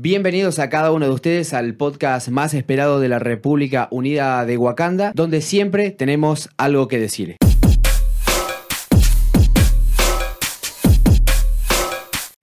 [0.00, 4.56] Bienvenidos a cada uno de ustedes al podcast más esperado de la República Unida de
[4.56, 7.36] Wakanda, donde siempre tenemos algo que decir.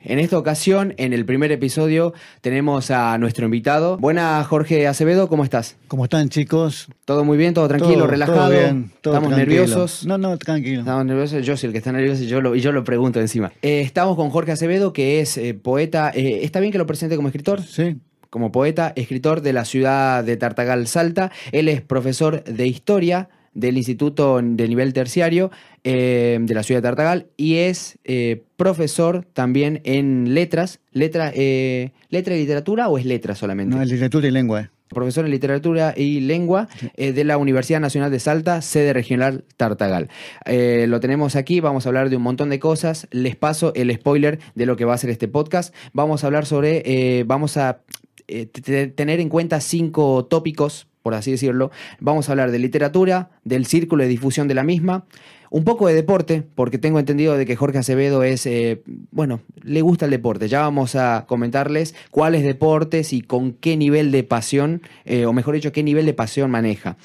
[0.08, 3.98] En esta ocasión, en el primer episodio, tenemos a nuestro invitado.
[3.98, 5.78] Buenas, Jorge Acevedo, ¿cómo estás?
[5.88, 6.88] ¿Cómo están, chicos?
[7.06, 7.56] ¿Todo muy bien?
[7.56, 8.02] ¿Todo tranquilo?
[8.02, 8.38] Todo- ¿Relajado?
[8.42, 9.62] todo bien, todo ¿Estamos tranquilo.
[9.62, 10.06] nerviosos?
[10.06, 10.82] No, no, tranquilo.
[10.82, 13.20] Estamos nerviosos, yo soy el que está nervioso y yo lo, y yo lo pregunto
[13.20, 13.52] encima.
[13.64, 16.12] Eh, estamos con Jorge Acevedo, que es eh, poeta.
[16.14, 17.64] eh, ¿Está bien que lo presente como escritor?
[17.64, 17.98] Sí,
[18.30, 21.32] como poeta, escritor de la ciudad de Tartagal Salta.
[21.52, 25.50] Él es profesor de historia del Instituto de Nivel Terciario
[25.84, 30.80] eh, de la ciudad de Tartagal y es eh, profesor también en letras.
[30.92, 33.76] Letra, eh, ¿Letra y literatura o es letra solamente?
[33.76, 34.70] no, es literatura y lengua.
[34.90, 40.10] profesor en literatura y lengua de la Universidad Nacional de Salta, sede regional Tartagal.
[40.46, 43.08] Lo tenemos aquí, vamos a hablar de un montón de cosas.
[43.12, 45.74] Les paso el spoiler de lo que va a ser este podcast.
[45.94, 47.82] Vamos a hablar sobre, vamos a
[48.26, 51.70] tener en cuenta cinco tópicos, por así decirlo.
[52.00, 55.06] Vamos a hablar de literatura, del círculo de difusión de la misma.
[55.52, 59.84] Un poco de deporte, porque tengo entendido de que Jorge Acevedo es, eh, bueno, le
[59.84, 60.48] gusta el deporte.
[60.48, 65.54] Ya vamos a comentarles cuáles deportes y con qué nivel de pasión, eh, o mejor
[65.54, 66.98] dicho, qué nivel de pasión maneja.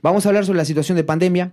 [0.00, 1.52] Vamos a hablar sobre la situación de pandemia,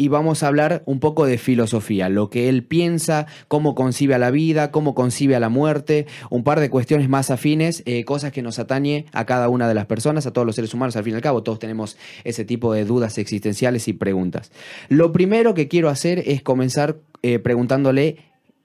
[0.00, 4.18] y vamos a hablar un poco de filosofía, lo que él piensa, cómo concibe a
[4.18, 8.32] la vida, cómo concibe a la muerte, un par de cuestiones más afines, eh, cosas
[8.32, 11.04] que nos atañe a cada una de las personas, a todos los seres humanos, al
[11.04, 14.52] fin y al cabo, todos tenemos ese tipo de dudas existenciales y preguntas.
[14.88, 18.16] Lo primero que quiero hacer es comenzar eh, preguntándole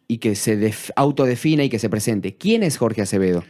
[0.08, 2.38] y que se def- autodefina y que se presente.
[2.38, 3.44] ¿Quién es Jorge Acevedo?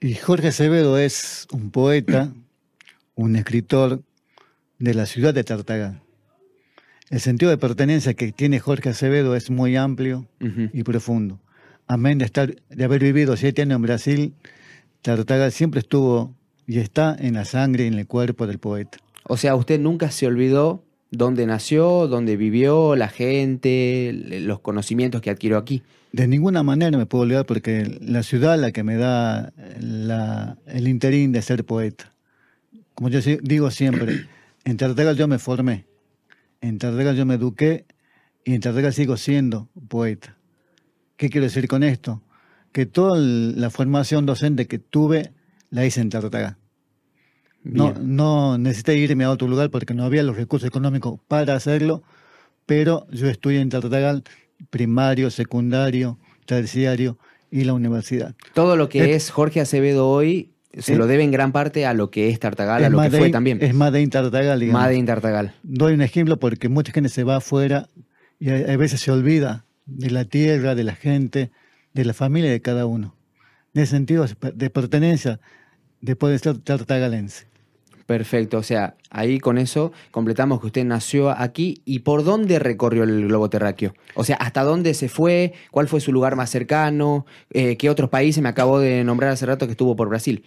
[0.00, 2.32] Y Jorge Acevedo es un poeta,
[3.14, 4.00] un escritor
[4.78, 6.00] de la ciudad de Tartagal.
[7.12, 10.26] El sentido de pertenencia que tiene Jorge Acevedo es muy amplio
[10.72, 11.38] y profundo.
[11.86, 14.34] Amén de, estar, de haber vivido siete años en Brasil,
[15.02, 16.34] Tartagal siempre estuvo
[16.66, 18.96] y está en la sangre y en el cuerpo del poeta.
[19.28, 25.28] O sea, usted nunca se olvidó dónde nació, dónde vivió, la gente, los conocimientos que
[25.28, 25.82] adquirió aquí.
[26.12, 30.88] De ninguna manera me puedo olvidar porque la ciudad la que me da la- el
[30.88, 32.10] interín de ser poeta.
[32.94, 34.26] Como yo digo siempre,
[34.64, 35.84] en Tartagal yo me formé,
[36.62, 37.84] en Tartagal yo me eduqué
[38.44, 40.38] y en Tartagal sigo siendo poeta.
[41.16, 42.22] ¿Qué quiero decir con esto?
[42.72, 45.32] Que toda la formación docente que tuve
[45.68, 46.56] la hice en Tartagal.
[47.64, 52.02] No, no necesité irme a otro lugar porque no había los recursos económicos para hacerlo,
[52.66, 54.24] pero yo estudié en Tartagal
[54.70, 57.18] primario, secundario, terciario
[57.50, 58.34] y la universidad.
[58.54, 61.94] Todo lo que es Jorge Acevedo hoy se eh, lo debe en gran parte a
[61.94, 63.58] lo que es Tartagal, a lo que fue también.
[63.62, 64.82] Es Made in Tartagal, digamos.
[64.82, 65.54] Made in Tartagal.
[65.62, 67.88] Doy un ejemplo porque mucha gente se va afuera
[68.38, 71.50] y a, a veces se olvida de la tierra, de la gente,
[71.92, 73.14] de la familia de cada uno.
[73.74, 75.40] En ese sentido de pertenencia,
[76.00, 77.46] de poder ser tartagalense.
[78.12, 83.04] Perfecto, o sea, ahí con eso completamos que usted nació aquí y por dónde recorrió
[83.04, 83.94] el globo terráqueo.
[84.12, 87.24] O sea, hasta dónde se fue, cuál fue su lugar más cercano,
[87.54, 90.44] eh, qué otros países me acabó de nombrar hace rato que estuvo por Brasil.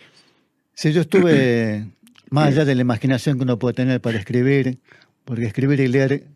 [0.75, 1.87] Si yo estuve
[2.29, 4.77] más allá de la imaginación que uno puede tener para escribir,
[5.23, 6.27] porque escribir y leer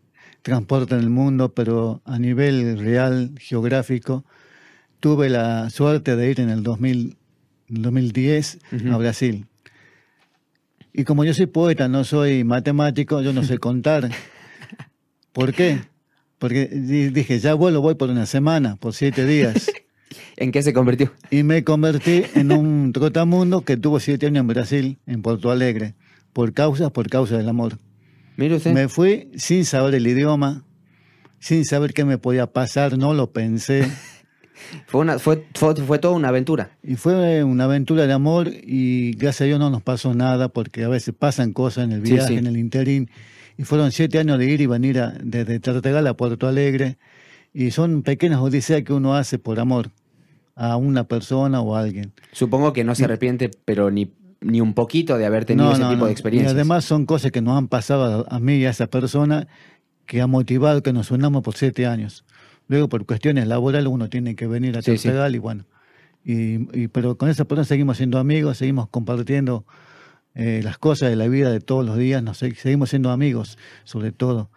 [0.42, 4.24] transportan el mundo, pero a nivel real, geográfico,
[4.98, 7.16] tuve la suerte de ir en el 2000,
[7.68, 8.92] 2010 Ujú.
[8.92, 9.46] a Brasil.
[10.92, 14.10] Y como yo soy poeta, no soy matemático, yo no sé contar.
[15.32, 15.80] ¿Por qué?
[16.38, 19.70] Porque di- dije, ya vuelo, voy por una semana, por siete días.
[20.36, 21.12] ¿En qué se convirtió?
[21.30, 25.94] Y me convertí en un trotamundo que tuvo siete años en Brasil, en Porto Alegre,
[26.32, 27.78] por causa, por causa del amor.
[28.36, 28.72] Mire usted.
[28.72, 30.64] Me fui sin saber el idioma,
[31.38, 33.86] sin saber qué me podía pasar, no lo pensé.
[34.86, 36.70] Fue, una, fue, fue, fue toda una aventura.
[36.82, 40.84] Y fue una aventura de amor y gracias a Dios no nos pasó nada porque
[40.84, 42.34] a veces pasan cosas en el Sí, viaje, sí.
[42.36, 43.10] en el interín.
[43.56, 46.96] Y fueron siete años de ir y venir a- desde Tartagal a Puerto Alegre.
[47.52, 49.90] Y son pequeñas odiseas que uno hace por amor
[50.54, 52.12] a una persona o a alguien.
[52.32, 56.06] Supongo que no se arrepiente, pero ni, ni un poquito de haber tenido ese tipo
[56.06, 56.52] de experiencias.
[56.52, 59.48] Y además son cosas que nos han pasado a, a mí y a esa persona
[60.06, 62.24] que ha motivado que nos unamos por siete años.
[62.70, 65.64] Luego, por cuestiones laborales, uno tiene que venir a Sí, y bueno.
[66.24, 69.64] Y, y- pero con esa persona seguimos siendo amigos, seguimos compartiendo
[70.36, 74.12] eh, las cosas de la vida de todos los días, nos seguimos siendo amigos, sobre
[74.12, 74.50] todo.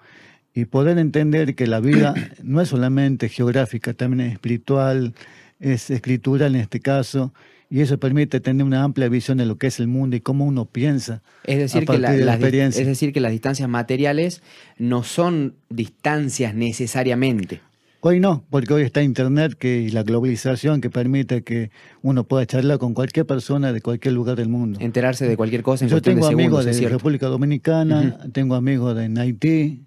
[0.54, 2.14] Y poder entender que la vida
[2.44, 5.16] no es solamente geográfica, también es espiritual,
[5.60, 7.34] es escritural en este caso,
[7.68, 10.46] y eso permite tener una amplia visión de lo que es el mundo y cómo
[10.46, 11.24] uno piensa.
[11.46, 12.80] Es decir, a que la- de la experiencia.
[12.82, 14.44] es decir, que las distancias materiales
[14.78, 17.62] no son distancias necesariamente.
[18.06, 21.72] Hoy no, porque hoy está Internet que, y la globalización que permite que
[22.02, 24.78] uno pueda charlar con cualquier persona de cualquier lugar del mundo.
[24.82, 26.90] Enterarse de cualquier cosa en Yo tengo de amigos segundos, de.
[26.90, 29.86] República Dominicana, tengo amigos de Haití,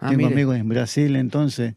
[0.00, 0.32] Ah, tengo mire.
[0.32, 1.76] amigos en Brasil, entonces,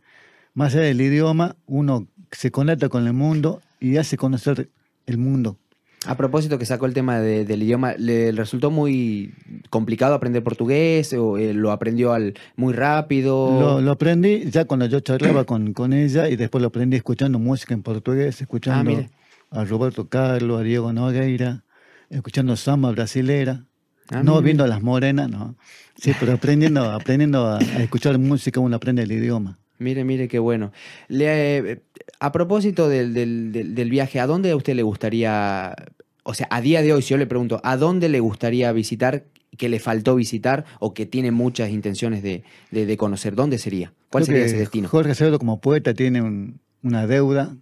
[0.55, 4.71] más allá del idioma, uno se conecta con el mundo y hace conocer
[5.05, 5.59] el mundo.
[6.07, 9.35] A propósito que sacó el tema de- del idioma, ¿le resultó muy
[9.69, 13.59] complicado aprender portugués o eh, lo aprendió al, muy rápido?
[13.59, 17.37] Lo, lo aprendí ya cuando yo charlaba con, con ella y después lo aprendí escuchando
[17.37, 19.03] música en portugués, escuchando
[19.51, 21.65] Ah, a Roberto Carlos, a Diego Nogueira,
[22.09, 23.65] escuchando samba brasilera,
[24.09, 24.45] Ah, no mire.
[24.45, 25.55] viendo a las morenas, no.
[25.95, 29.59] Sí, pero aprendiendo, aprendiendo a, a escuchar música uno aprende el idioma.
[29.81, 30.71] Mire, mire qué bueno.
[31.07, 31.81] Le, eh,
[32.19, 35.75] a propósito del, del- del- del viaje, ¿a dónde a usted le gustaría,
[36.23, 39.25] o sea, a día de hoy, si yo le pregunto, ¿a dónde le gustaría visitar
[39.57, 43.35] que le faltó visitar o que tiene muchas intenciones de, de- de conocer?
[43.35, 43.91] ¿Dónde sería?
[44.09, 44.87] ¿Cuál Creo sería ese destino?
[44.87, 47.55] Jorge Acevedo como poeta tiene un- una deuda,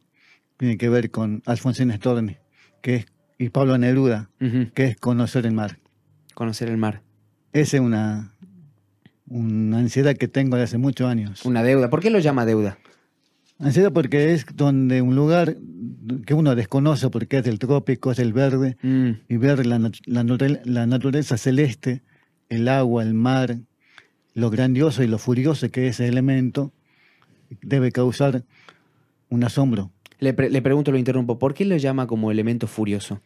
[0.57, 2.36] tiene que ver con Alfonsín Storni,
[2.81, 3.06] que es,
[3.38, 4.30] y Pablo Neruda,
[4.74, 5.80] que es conocer el mar.
[6.33, 7.01] Conocer el mar.
[7.54, 8.33] Esa es una,
[9.30, 11.46] una ansiedad que tengo de hace muchos años.
[11.46, 11.90] Una deuda.
[11.90, 12.78] ¿Por qué lo llama deuda?
[13.60, 15.58] Ansiedad porque es donde un lugar
[16.26, 20.86] que uno desconoce porque es del trópico, es del verde, Mm, y ver la, la
[20.88, 22.02] naturaleza celeste,
[22.48, 23.58] el agua, el mar,
[24.34, 26.72] lo grandioso y lo furioso que es ese elemento,
[27.62, 28.44] debe causar
[29.30, 33.22] un asombro Le, pre- le pregunto, lo interrumpo, ¿por qué lo llama como elemento furioso?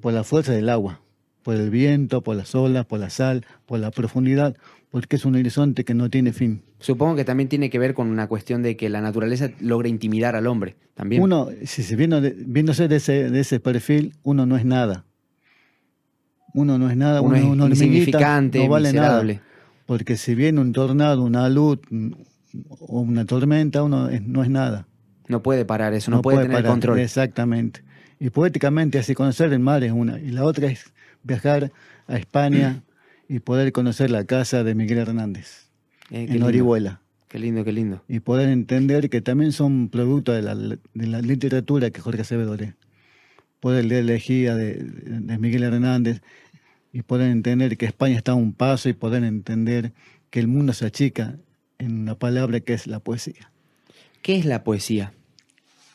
[0.00, 1.00] por la fuerza del agua,
[1.48, 4.54] por el viento, por las olas, por la sal, por la profundidad,
[4.90, 6.60] porque es un horizonte que no tiene fin.
[6.78, 10.36] Supongo que también tiene que ver con una cuestión de que la naturaleza logra intimidar
[10.36, 10.76] al hombre.
[10.94, 11.22] También.
[11.22, 15.06] Uno, si se viene viéndose de ese, de ese perfil, uno no es nada.
[16.52, 19.34] Uno no es nada, Uno uno, es una insignificante, no vale miserable.
[19.36, 19.46] nada.
[19.86, 21.78] Porque si viene un tornado, una luz
[22.68, 24.86] o una tormenta, uno es- no es nada.
[25.28, 26.70] No puede parar eso, no, puede, tener parar.
[26.70, 26.98] control.
[26.98, 27.80] Exactamente.
[28.20, 30.18] Y poéticamente, así conocer el mar es una.
[30.20, 30.92] Y la otra es
[31.32, 31.70] viajar
[32.08, 32.82] a España
[33.28, 35.68] y poder conocer la casa de Miguel Hernández
[36.10, 36.46] Eh, en lindo.
[36.46, 37.00] Orihuela.
[37.28, 38.02] Qué lindo, qué lindo.
[38.08, 42.56] Y poder entender que también son producto de la, de la literatura que Jorge Acevedo
[42.56, 42.72] lee.
[43.60, 46.22] Poder leer la elegía de, de Miguel Hernández
[46.92, 49.92] y poder entender que España está a un paso y poder entender
[50.30, 51.36] que el mundo se achica
[51.78, 53.52] en una palabra que es la poesía.
[54.22, 55.12] ¿Qué es la poesía?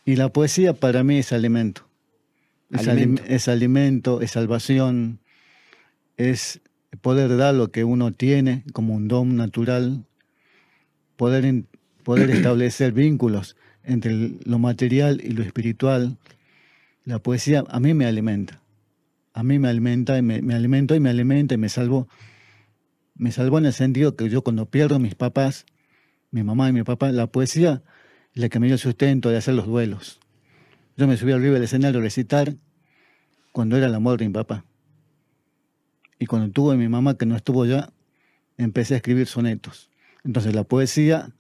[0.06, 1.88] Y la poesía para mí es alimento.
[2.70, 3.24] Es Alimento.
[3.24, 5.20] alim- es alimento, es salvación,
[6.18, 6.62] es
[7.02, 10.06] poder dar lo que uno tiene como un don natural,
[11.16, 11.64] poder,
[12.04, 16.18] poder establecer vínculos entre lo material y lo espiritual.
[17.06, 18.62] La poesía a mí me alimenta.
[19.34, 22.08] A mí me alimenta y me, me alimento y me alimenta y me salvó.
[23.16, 25.66] Me salvó en el sentido que yo cuando pierdo a mis papás,
[26.32, 27.84] mi mamá y mi papá, la poesía
[28.34, 30.20] es la que me dio el sustento de hacer los duelos.
[30.98, 32.56] Yo me subí arriba del escenario a recitar
[33.52, 34.66] cuando era la muerte de mi papá.
[36.24, 37.92] Y cuando tuve a mi mamá que no estuvo ya,
[38.58, 39.90] empecé a escribir sonetos.
[40.24, 41.34] Entonces la poesía,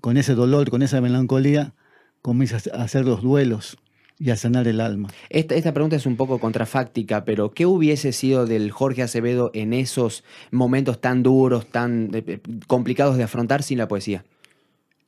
[0.00, 1.74] con ese dolor, con esa melancolía,
[2.22, 3.76] comienza a hacer los duelos
[4.18, 5.10] y a sanar el alma.
[5.28, 9.74] Esta, esta pregunta es un poco contrafáctica, pero ¿qué hubiese sido del Jorge Acevedo en
[9.74, 14.24] esos momentos tan duros, tan eh, eh, complicados de afrontar sin la poesía?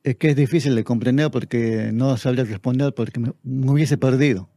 [0.03, 4.47] Es que es difícil de comprender porque no sabría responder porque me, me hubiese perdido.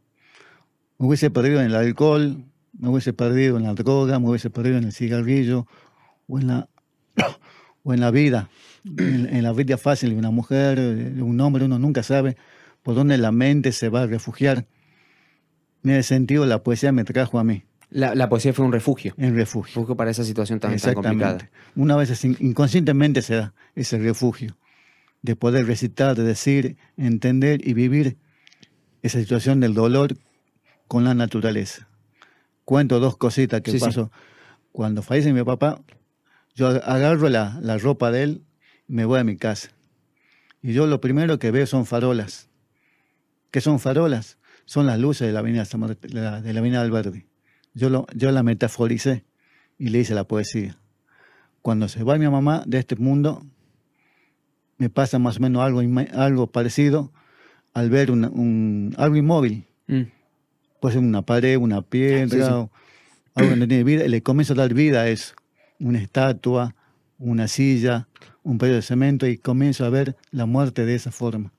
[0.99, 2.45] Me hubiese perdido en el alcohol,
[2.79, 5.67] me hubiese perdido en la droga, me hubiese perdido en el cigarrillo
[6.29, 6.69] o en la,
[7.83, 8.49] o en la vida.
[8.85, 12.37] En, en la vida fácil de una mujer, de un hombre, uno nunca sabe
[12.83, 14.67] por dónde la mente se va a refugiar.
[15.83, 19.15] En ese sentido, la poesía me trajo a mí, La, la poesía fue un refugio.
[19.17, 19.75] en refugio.
[19.75, 21.33] Refugio para esa situación tan, tan complicada.
[21.35, 21.51] Exactamente.
[21.75, 24.57] Una vez inconscientemente se da ese refugio
[25.23, 28.17] de poder recitar, de decir, entender y vivir
[29.03, 30.17] esa situación del dolor
[30.87, 31.89] con la naturaleza.
[32.67, 33.85] Cuento dos cositas que Sí, sí.
[33.87, 34.11] pasó.
[34.73, 35.81] Cuando fallece mi papá,
[36.55, 38.43] yo ag- agarro la, la ropa de él
[38.89, 39.71] y me voy a mi casa.
[40.61, 42.51] Y yo lo primero que veo son farolas.
[43.53, 44.37] ¿Qué son farolas?
[44.65, 47.25] Son las luces de la avenida, de la, avenida Alberdi.
[47.73, 49.25] Yo, lo, yo la metaforicé
[49.79, 50.77] y le hice la poesía.
[51.63, 53.47] Cuando se va mi mamá de este mundo,
[54.79, 55.81] me pasa más o menos algo,
[56.15, 57.13] algo parecido
[57.75, 59.67] al ver una- un, algo inmóvil.
[59.87, 60.03] Mm.
[60.81, 62.43] Puede ser una pared, una piedra, Sí, sí.
[62.43, 62.71] o
[63.35, 65.35] algo que no tiene vida, y le comienzo a dar vida a eso.
[65.79, 66.75] Una estatua,
[67.19, 68.09] una silla,
[68.43, 71.53] un pedazo de cemento, y comienzo a ver la muerte de esa forma.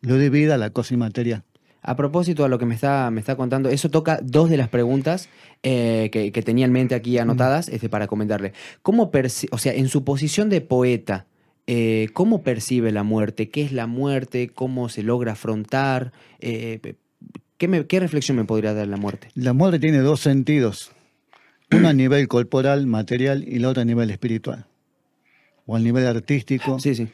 [0.00, 1.44] Le doy vida a la cosa inmaterial.
[1.82, 4.68] A propósito a lo que me está, me está contando, eso toca dos de las
[4.68, 5.28] preguntas
[5.62, 8.52] eh, que, que tenía en mente aquí anotadas este, para comentarle.
[8.82, 9.10] ¿Cómo
[9.50, 11.26] o sea, en su posición de poeta,
[11.66, 13.48] eh, ¿cómo percibe la muerte?
[13.48, 14.50] ¿Qué es la muerte?
[14.52, 16.12] ¿Cómo se logra afrontar?
[16.40, 16.96] Eh,
[17.60, 19.28] ¿qué, me- qué reflexión me podría dar la muerte?
[19.34, 20.90] La muerte tiene dos sentidos.
[21.70, 24.66] Uno a nivel corporal, material, y la otra a nivel espiritual.
[25.66, 26.80] O a nivel artístico.
[26.80, 27.08] Sí, sí.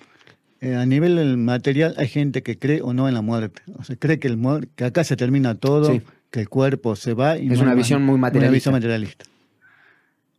[0.62, 3.60] Eh, a nivel material hay gente que cree o no en la muerte.
[3.76, 6.00] O sea, cree que, el muer- que acá se termina todo, Sí.
[6.30, 7.36] que el cuerpo se va.
[7.36, 8.54] Y Es no una visión muy Una materialista.
[8.54, 9.24] visión materialista.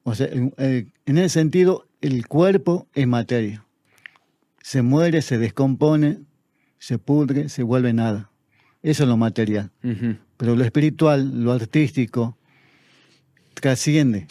[0.03, 3.65] O sea, eh, en ese sentido, el cuerpo es materia.
[4.63, 6.19] Se muere, se descompone,
[6.79, 8.31] se pudre, se vuelve nada.
[8.87, 9.69] Eso es lo material.
[10.37, 12.37] Pero lo espiritual, lo artístico,
[13.53, 14.27] trasciende.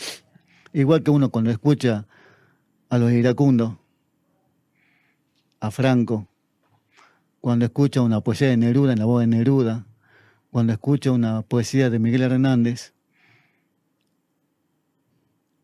[0.73, 2.07] Igual que uno cuando escucha
[2.89, 3.75] a los iracundos,
[5.61, 6.27] a Franco,
[7.43, 9.85] cuando escucha una poesía de Neruda en la voz de Neruda,
[10.51, 12.95] cuando escucha una poesía de Miguel Hernández,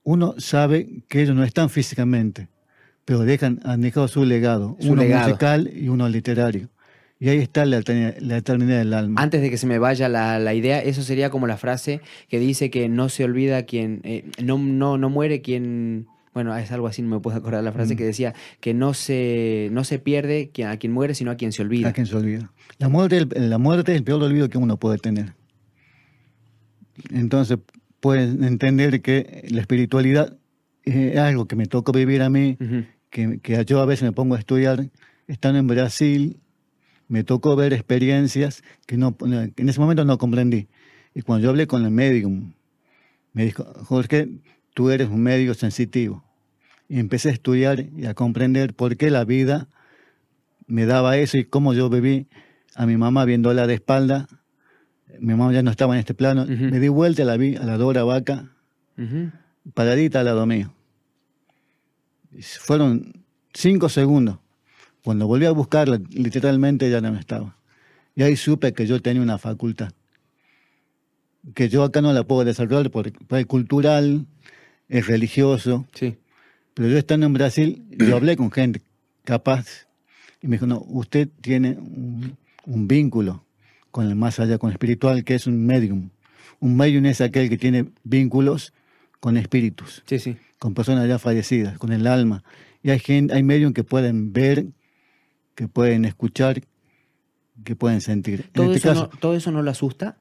[0.02, 2.48] uno sabe que ellos no están físicamente,
[3.06, 5.28] pero dejan, han dejado su legado, Su uno legado.
[5.28, 6.68] musical y uno literario.
[7.22, 9.22] Y ahí está la eternidad, la eternidad del alma.
[9.22, 12.40] Antes de que se me vaya la, la idea, eso sería como la frase que
[12.40, 16.88] dice que no se olvida quien, eh, no, no, no muere quien, bueno, es algo
[16.88, 17.96] así, no me puedo acordar la frase Mm.
[17.96, 21.52] que decía que no se, no se pierde quien, a quien muere, sino a quien
[21.52, 21.90] se olvida.
[21.90, 22.50] A quien se olvida.
[22.78, 25.34] La muerte, la muerte es el peor olvido que uno puede tener.
[27.12, 27.58] Entonces,
[28.00, 30.36] pueden entender que la espiritualidad
[30.82, 32.58] es algo que me tocó vivir a mí,
[33.10, 34.88] que, que yo a veces me pongo a estudiar.
[35.28, 36.40] Estando en Brasil,
[37.12, 40.68] me tocó ver experiencias que, no, en ese momento no comprendí.
[41.14, 42.54] Y cuando yo hablé con el médium,
[43.34, 44.30] me dijo, Jorge,
[44.72, 46.24] tú eres un médico sensitivo.
[46.88, 49.68] Y empecé a estudiar y a comprender por qué la vida
[50.66, 52.28] me daba eso y cómo yo viví
[52.74, 54.26] a mi mamá viéndola de espalda.
[55.20, 56.46] Mi mamá ya no estaba en este plano.
[56.46, 58.48] Me di vuelta la vi a la Dora Vaca
[58.96, 59.30] Ujú.
[59.74, 60.72] paradita al lado mío.
[62.60, 64.38] Fueron cinco segundos.
[65.04, 67.56] Cuando volví a buscarla, literalmente ya no estaba.
[68.14, 69.92] Y ahí supe que yo tenía una facultad.
[71.54, 74.26] Que yo acá no la puedo desarrollar porque es cultural,
[74.88, 75.86] es religioso.
[75.94, 76.16] Sí.
[76.74, 78.80] Pero yo estando en Brasil, yo hablé con gente
[79.24, 79.86] capaz.
[80.40, 83.44] Y me dijo, no, usted tiene un, un vínculo
[83.90, 86.10] con el más allá, con el espiritual, que es un medium.
[86.60, 88.72] Un medium es aquel que tiene vínculos
[89.20, 90.36] con espíritus Sí, sí.
[90.58, 92.42] con personas ya fallecidas, con el alma.
[92.82, 94.66] Y hay gente, hay medios que pueden ver,
[95.54, 96.62] que pueden escuchar,
[97.64, 98.48] que pueden sentir.
[98.52, 100.16] ¿Todo, en este eso caso, no, ¿Todo eso no le asusta?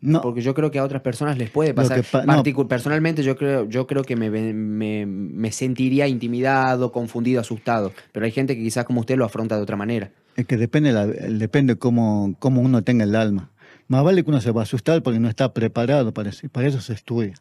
[0.00, 2.02] no, Porque yo creo que a otras personas les puede Lo pasar.
[2.04, 2.42] pa- no.
[2.68, 7.92] Personalmente yo creo, yo creo que me, me, me sentiría intimidado, confundido, asustado.
[8.12, 10.10] Pero hay gente que quizás como usted lo afronta de otra manera.
[10.36, 13.50] es que depende, la, depende cómo, cómo uno tenga el alma.
[13.88, 16.46] Más vale que uno se va a asustar porque no está preparado para eso.
[16.46, 17.34] y Para eso se estudia.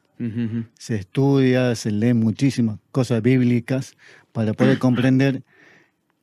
[0.78, 3.96] Se estudia, se lee muchísimas cosas bíblicas
[4.34, 5.44] para poder comprender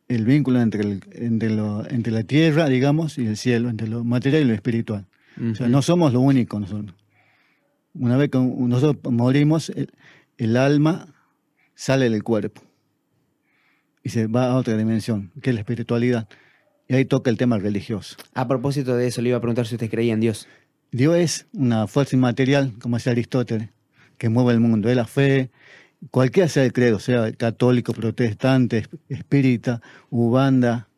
[0.08, 4.04] el vínculo entre, el- entre, lo- entre la tierra, digamos, y el cielo, entre lo
[4.04, 5.06] material y lo espiritual.
[5.36, 5.72] O sea, Ujú.
[5.72, 6.94] no somos lo único nosotros.
[7.94, 9.90] Una vez que nosotros morimos, el,
[10.36, 11.14] el alma
[11.74, 12.62] sale del cuerpo
[14.02, 16.28] y se va a otra dimensión, que es la espiritualidad.
[16.88, 18.16] Y ahí toca el tema religioso.
[18.34, 20.48] A propósito de eso, le iba a preguntar si usted creía en Dios.
[20.90, 23.68] Dios es una fuerza inmaterial, como decía Aristóteles,
[24.16, 24.88] que mueve el mundo.
[24.88, 25.50] Es la fe,
[26.10, 30.88] cualquiera sea el credo, sea católico, protestante, espírita, ubanda,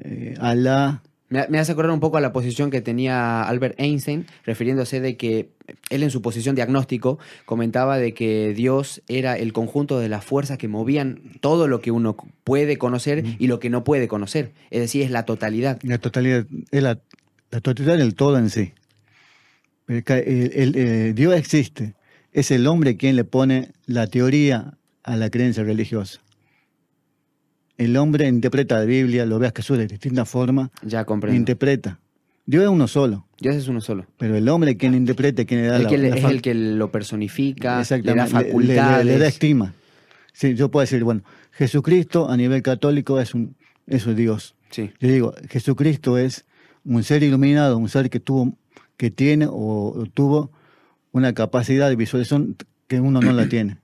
[0.00, 4.26] eh, Alá, Me, me hace acordar un poco a la posición que tenía Albert Einstein,
[4.44, 5.50] refiriéndose de que
[5.90, 10.58] él en su posición diagnóstico comentaba de que Dios era el conjunto de las fuerzas
[10.58, 14.52] que movían todo lo que uno puede conocer y lo que no puede conocer.
[14.70, 15.78] Es decir, es la totalidad.
[15.82, 16.98] La totalidad, es la,
[17.52, 18.72] la totalidad del todo en sí.
[19.86, 21.94] El- eh, Dios existe.
[22.32, 26.20] Es el hombre quien le pone la teoría a la creencia religiosa.
[27.76, 31.36] El hombre interpreta la Biblia, lo ve a Jesús de distintas formas, Ya comprendo.
[31.38, 31.98] interpreta.
[32.46, 34.06] Dios es uno solo, Dios es uno solo.
[34.18, 36.42] pero el hombre quien interpreta, quien le da El la, que le- la es el
[36.42, 39.06] que lo personifica, le da le- le- facultades.
[39.06, 39.74] le da estima.
[40.32, 41.22] Sí, yo puedo decir, bueno,
[41.52, 43.56] Jesucristo a nivel católico es un,
[43.86, 44.54] es un Dios.
[44.70, 44.90] Sí.
[45.00, 46.44] Yo digo, Jesucristo es
[46.84, 48.52] un ser iluminado, un ser que tuvo,
[48.96, 49.52] que tiene o,
[49.96, 50.50] o tuvo
[51.12, 53.78] una capacidad de visualización que uno no la tiene.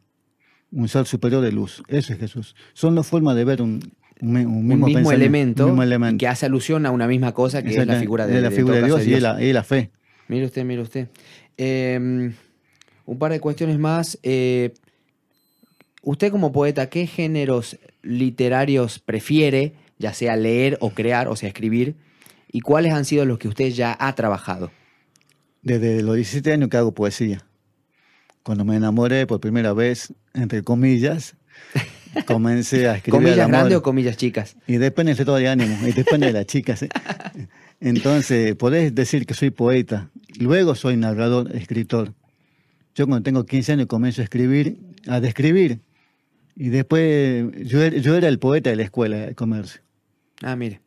[0.72, 1.82] Un ser superior de luz.
[1.88, 2.56] Eso es Jesús.
[2.72, 3.80] Son las formas de ver un,
[4.20, 6.18] un, mi- un Un mismo, elemento, un mismo elemento.
[6.18, 8.54] que hace alusión a una misma cosa que es la figura de, Es la de-
[8.54, 9.90] en figura de Dios, y la, y la fe.
[10.28, 11.08] Mire usted, mire usted.
[11.56, 12.32] Eh,
[13.06, 14.18] un par de cuestiones más.
[14.24, 14.74] Eh,
[16.02, 21.94] usted como poeta, ¿qué géneros literarios prefiere, ya sea leer o crear, o sea, escribir?
[22.50, 24.70] ¿Y cuáles han sido los que usted ya ha trabajado?
[25.66, 27.44] Desde los 17 años que hago poesía.
[28.44, 31.34] Cuando me enamoré por primera vez, entre comillas,
[32.26, 33.20] comencé a escribir.
[33.20, 34.56] ¿Comillas grandes o comillas chicas?
[34.68, 36.84] Y depende del estado de ánimo, y depende de las chicas.
[36.84, 36.88] ¿eh?
[37.80, 40.08] Entonces, podés decir que soy poeta.
[40.38, 42.14] Luego soy narrador, escritor.
[42.94, 45.80] Yo cuando tengo 15 años comienzo a escribir, a describir.
[46.54, 49.82] Y después yo, era- yo era el poeta de la escuela de comercio.
[50.42, 50.80] Ah, mire.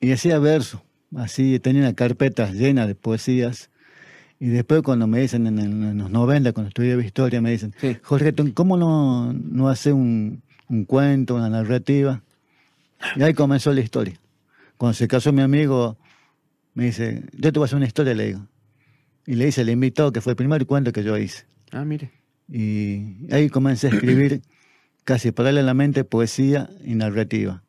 [0.00, 0.82] Y hacía verso.
[1.14, 3.70] Así tenía una carpeta llena de poesías.
[4.42, 7.96] Y después cuando me dicen en, en los 90, cuando estudiaba historia, me dicen, Sí.
[8.02, 12.22] Jorge, ¿tú ¿cómo no, no hace un, un cuento, una narrativa?
[13.14, 14.14] Y ahí comenzó la historia.
[14.78, 15.96] Cuando se casó mi amigo,
[16.74, 18.46] me dice, yo te voy a hacer una historia, le digo.
[19.26, 21.44] Y le hice el invitado, que fue el primer cuento que yo hice.
[21.70, 22.10] Ah, mire.
[22.48, 24.42] Y ahí comencé a escribir
[25.04, 27.62] casi paralelamente poesía y narrativa.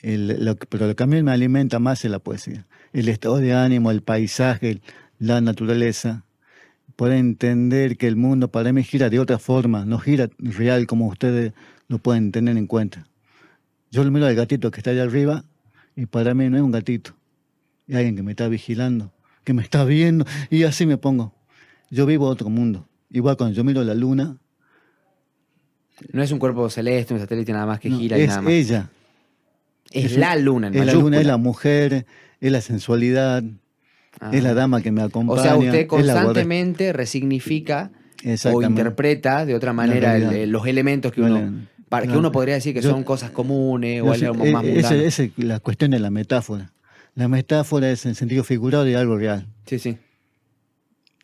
[0.00, 2.66] El- lo pero lo que a mí me alimenta más es la poesía.
[2.92, 4.82] El estado de ánimo, el paisaje, el-
[5.22, 6.24] la naturaleza.
[6.96, 11.06] Poder entender que el mundo para mí gira de otra forma, no gira real como
[11.06, 11.52] ustedes
[11.88, 13.06] lo pueden tener en cuenta.
[13.90, 15.44] Yo lo miro al gatito que está allá arriba
[15.94, 17.14] y para mí no es un gatito.
[17.86, 19.12] Es alguien que me está vigilando,
[19.44, 21.32] que me está viendo y así me pongo.
[21.88, 22.88] Yo vivo otro mundo.
[23.08, 24.38] Igual cuando yo miro la luna,
[26.12, 28.42] No es un cuerpo celeste, un satélite nada más que no, gira y es nada
[28.42, 28.52] más.
[28.52, 28.90] ella.
[29.92, 32.06] es es la luna, en Es la luna, es la mujer,
[32.40, 33.44] es la sensualidad,
[34.24, 34.30] Ah.
[34.32, 35.42] es la dama que me O acompaña.
[35.42, 37.90] sea, usted constantemente resignifica
[38.52, 40.42] o interpreta de otra manera el- realidad.
[40.44, 44.00] el- los elementos que uno, para, que uno podría decir que Yo- son cosas comunes
[44.02, 44.68] o algo más eh, mundano.
[44.68, 46.72] esa- esa es la cuestión de la metáfora.
[47.16, 49.46] La metáfora es en sentido figurado de algo real.
[49.66, 49.98] Sí, sí.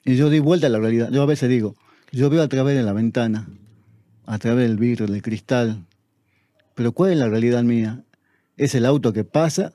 [0.04, 1.10] Y yo di vuelta a la realidad.
[1.12, 1.76] Yo a veces digo,
[2.12, 3.48] yo veo a través de la ventana,
[4.26, 5.84] a través del vidrio, del cristal.
[6.74, 8.02] Pero ¿cuál es la realidad mía?
[8.56, 9.72] ¿Es el auto que pasa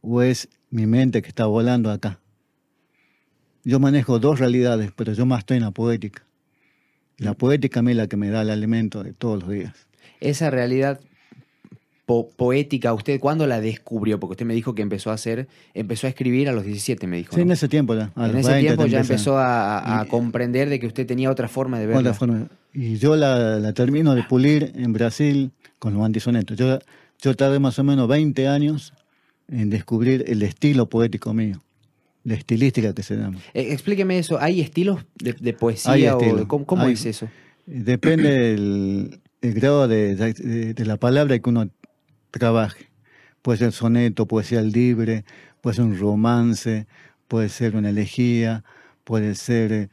[0.00, 2.20] o es mi mente que está volando acá?
[3.64, 6.24] Yo manejo dos realidades, pero yo más estoy en la poética.
[7.18, 9.74] La poética a mí es la que me da el alimento de todos los días.
[10.20, 11.00] Esa realidad
[12.06, 14.20] po- poética, ¿usted cuándo la descubrió?
[14.20, 17.16] Porque usted me dijo que empezó a hacer, empezó a escribir a los 17, me
[17.18, 17.32] dijo.
[17.32, 17.42] Sí, ¿no?
[17.46, 18.12] en ese tiempo ya.
[18.16, 21.48] En ese 20 tiempo ya empezó a, a Y- comprender de que usted tenía otra
[21.48, 22.00] forma de verla.
[22.00, 22.48] Otra forma.
[22.72, 25.50] Y yo la, la termino de pulir en Brasil
[25.80, 26.56] con los antisonetos.
[26.56, 26.78] Yo,
[27.20, 28.92] yo tardé más o menos 20 años
[29.48, 31.62] en descubrir el estilo poético mío,
[32.24, 33.38] la estilística que se llama.
[33.54, 36.46] Eh, explíqueme eso, ¿hay estilos de, de poesía Hay o de- estilos.
[36.46, 37.28] cómo, cómo Hay- es eso?
[37.66, 41.68] Depende del el grado de, de- de la palabra que uno
[42.30, 42.86] trabaje.
[43.42, 45.24] Puede ser soneto, poesía libre,
[45.60, 46.86] puede ser un romance,
[47.28, 48.64] puede ser una elegía,
[49.04, 49.88] puede ser eh,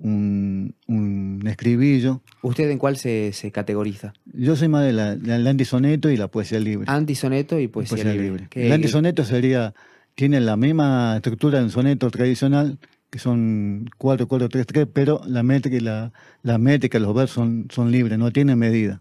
[0.00, 2.22] un, un escribillo.
[2.42, 4.12] ¿Usted en cuál se, se categoriza?
[4.32, 6.84] Yo soy más de la- del antisoneto y la poesía libre.
[6.88, 8.48] Antisoneto y poesía, Poesía libre.
[8.52, 9.74] El antisoneto sería,
[10.14, 12.78] tiene la misma estructura de un soneto tradicional,
[13.10, 17.34] que son 4, 4, 3, 3, pero la métrica y la, la métrica, los versos
[17.34, 19.00] son, son libres, no tienen medida.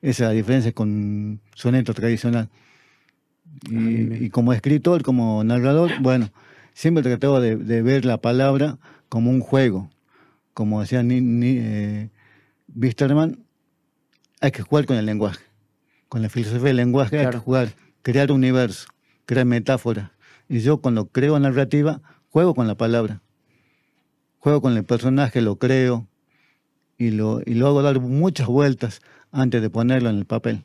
[0.00, 2.48] Esa es la diferencia con soneto tradicional.
[3.68, 6.30] Y, Ah, y como escritor, como narrador, bueno,
[6.72, 9.90] siempre he tratado de, de ver la palabra como un juego.
[10.58, 12.10] Como decía ni, ni, eh,
[12.74, 13.44] Wisterman,
[14.40, 15.44] hay que jugar con el lenguaje.
[16.08, 18.88] Con la filosofía del lenguaje hay que jugar, crear universo,
[19.24, 20.10] crear metáforas.
[20.48, 23.22] Y yo cuando creo narrativa, juego con la palabra.
[24.38, 26.08] Juego con el personaje, lo creo
[26.96, 30.64] y lo, y lo hago dar muchas vueltas antes de ponerlo en el papel.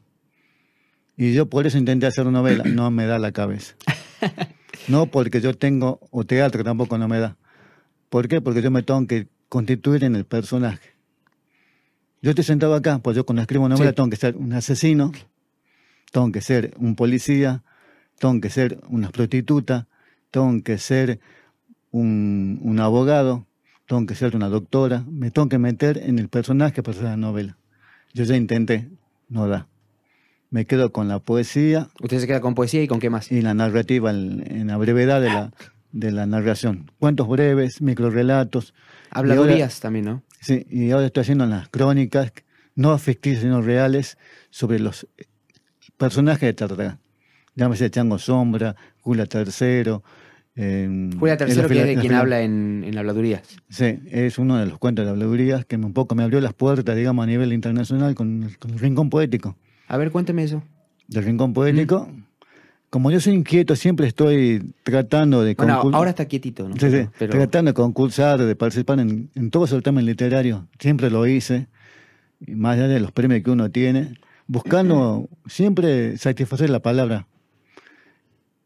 [1.17, 3.75] Y yo por eso intenté hacer novela, no me da la cabeza.
[4.87, 7.37] No porque yo tengo, o teatro tampoco no me da.
[8.09, 8.41] ¿Por qué?
[8.41, 9.27] Porque yo me tengo que
[9.57, 10.89] constituir en el personaje.
[12.23, 13.95] Yo estoy sentado acá, pues yo cuando escribo novela Sí.
[13.95, 15.11] tengo que ser un asesino,
[16.11, 17.61] tengo que ser un policía,
[18.17, 19.87] tengo que ser una prostituta,
[20.31, 21.19] tengo que ser
[21.91, 23.45] un, un abogado,
[23.85, 27.17] tengo que ser una doctora, me tengo que meter en el personaje para hacer la
[27.17, 27.57] novela.
[28.15, 28.89] Yo ya intenté,
[29.29, 29.67] no da.
[30.49, 33.31] Me quedo con la poesía Usted se queda con poesía y con qué más.
[33.31, 35.51] y la narrativa en, en la brevedad de la,
[35.91, 36.89] de la narración.
[36.99, 38.73] Cuentos breves, microrelatos.
[39.13, 40.23] Habladurías también, ¿no?
[40.41, 42.33] Sí, y ahora estoy haciendo las crónicas,
[42.75, 44.17] no ficticias, sino reales,
[44.49, 45.25] sobre los eh,
[45.97, 46.97] personajes de Tartagal.
[47.55, 50.03] Llámese Chango Sombra, Julia Tercero.
[50.55, 53.43] eh, Julia en la Tercero, que es de quien habla en, en Habladurías.
[53.69, 56.95] Sí, es uno de los cuentos de habladurías que un poco me abrió las puertas,
[56.95, 59.55] digamos, a nivel internacional con el Rincón Poético.
[59.87, 60.63] A ver, cuénteme eso.
[61.07, 62.09] Del Rincón Poético.
[62.93, 65.55] Como yo soy inquieto, siempre estoy tratando de...
[65.55, 66.75] Bueno, ahora está quietito, ¿no?
[66.75, 70.67] Sí, sí, Pero- tratando de concursar, de participar en, en todo certamen literario.
[70.77, 71.65] Siempre lo hice,
[72.39, 74.13] y más allá de los premios que uno tiene,
[74.45, 77.25] buscando siempre satisfacer la palabra.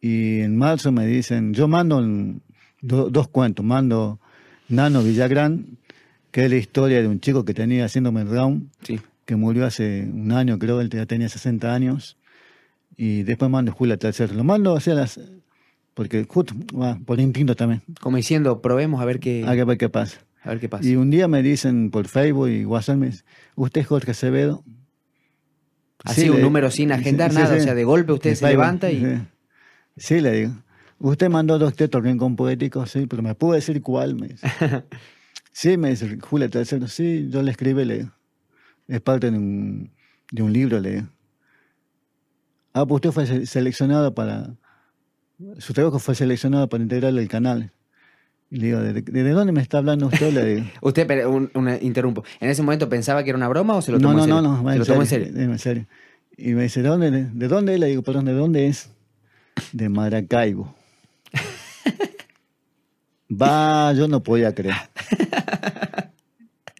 [0.02, 2.02] Y en marzo me dicen, yo mando
[2.82, 4.20] do- dos cuentos, mando
[4.68, 5.78] Nano Villagrán,
[6.32, 9.00] que es la historia de un chico que tenía síndrome Down, sí.
[9.24, 12.17] que murió hace un año, creo, él ya tenía 60 años.
[12.98, 14.34] Y después mando Julia Tercero.
[14.34, 15.20] Lo mando hacia las.
[15.94, 17.82] Porque justo, va, por instinto también.
[18.02, 20.20] Como diciendo, probemos a ver qué, A ver qué pasa.
[20.44, 20.88] a ver qué pasa.
[20.88, 24.64] Y un día me dicen por Facebook y WhatsApp, me dicen, ¿usted es Jorge Acevedo?
[26.04, 27.56] Así, Sí, un le- número sin agendar sí, nada.
[27.56, 27.62] sí.
[27.62, 29.22] O sea, de golpe usted se Facebook, levanta y.
[29.96, 30.20] Sí.
[30.22, 30.52] Le digo.
[31.00, 34.16] Usted mandó dos textos al rincón poético, sí, pero ¿me puede decir cuál?
[34.16, 34.48] Me dice.
[35.52, 38.12] sí, me dice Julia Tercero, sí, yo le escribí, le digo.
[38.88, 39.92] Es parte de un,
[40.32, 41.08] de un libro, le digo.
[42.80, 44.52] Ah, pues usted fue se- seleccionado para.
[45.60, 47.72] Su trabajo fue seleccionado para integrarle el canal.
[48.50, 50.32] Y le digo, ¿de, de dónde me está hablando usted?
[50.32, 50.68] Le digo.
[50.82, 52.24] Usted, pero, un- una- interrumpo.
[52.40, 54.30] ¿En ese momento pensaba que era una broma o se lo no, tomó no, en
[54.30, 54.50] no, serio?
[54.58, 55.86] no, va se en lo tomó en serio, en serio.
[56.38, 57.78] Y me dice, ¿de dónde, ¿de dónde?
[57.78, 58.90] Le digo, perdón, ¿de dónde es?
[59.74, 60.74] De Maracaibo.
[63.30, 64.76] Va, yo no podía creer.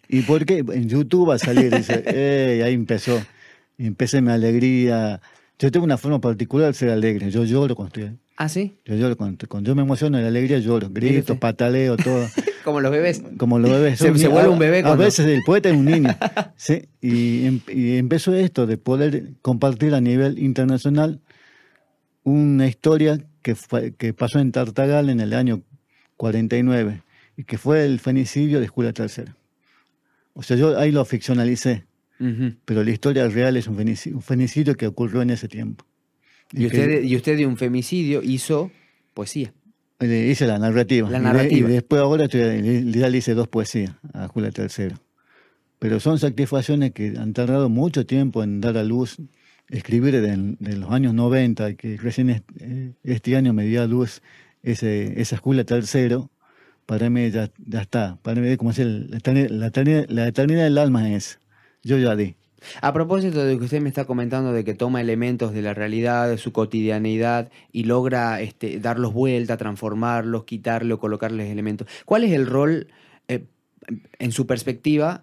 [0.08, 0.58] ¿Y por qué?
[0.72, 3.20] En YouTube va a salir, dice, "Ey", ahí empezó.
[3.76, 5.20] Empecé mi alegría.
[5.58, 7.30] Yo tengo una forma particular de ser alegre.
[7.30, 8.16] Yo lloro cuando estoy.
[8.36, 8.76] ¿Ah, sí?
[8.84, 10.88] Yo lloro cuando, cuando yo me emociono de la alegría, lloro.
[10.90, 12.26] Grito, pataleo, todo.
[12.64, 13.22] Como los bebés.
[13.38, 13.98] Como los bebés.
[13.98, 16.10] Se- vuelve a- un bebé A veces el poeta es un niño.
[16.56, 16.82] ¿sí?
[17.00, 21.20] y, em- y empezó esto de poder compartir a nivel internacional
[22.24, 25.62] una historia que, fue- que pasó en Tartagal en el año
[26.18, 27.02] 49
[27.36, 29.24] y que fue el femicidio de Julia III.
[30.34, 31.84] O sea, yo ahí lo ficcionalicé,
[32.20, 32.54] Ujú.
[32.64, 35.84] pero la historia real es un femicidio, un femicidio que ocurrió en ese tiempo.
[36.52, 38.70] y, que- usted, y usted de un femicidio hizo
[39.14, 39.52] poesía.
[40.00, 41.10] Le hice la narrativa.
[41.10, 41.68] La Y de- narrativa.
[41.68, 44.94] Y, después ahora estoy- le- le hice dos poesías a Julia III.
[45.78, 49.16] Pero son satisfacciones que han tardado mucho tiempo en dar a luz.
[49.68, 52.42] Escribir de, de los años 90, que recién eh,
[53.04, 54.22] este año me dio a luz
[54.62, 56.24] ese, esa Julia III,
[56.86, 58.18] para mí ya, ya está.
[58.22, 61.38] Para mí, como la eternidad, la, eternidad, la eternidad del alma es.
[61.88, 62.34] Yo ya di.
[62.82, 66.28] A propósito de que usted me está comentando de que toma elementos de la realidad,
[66.28, 71.88] de su cotidianidad y logra este, darlos vuelta, transformarlos, quitarle o colocarles elementos.
[72.04, 72.88] ¿Cuál es el rol,
[73.28, 73.44] eh,
[74.18, 75.22] en su perspectiva,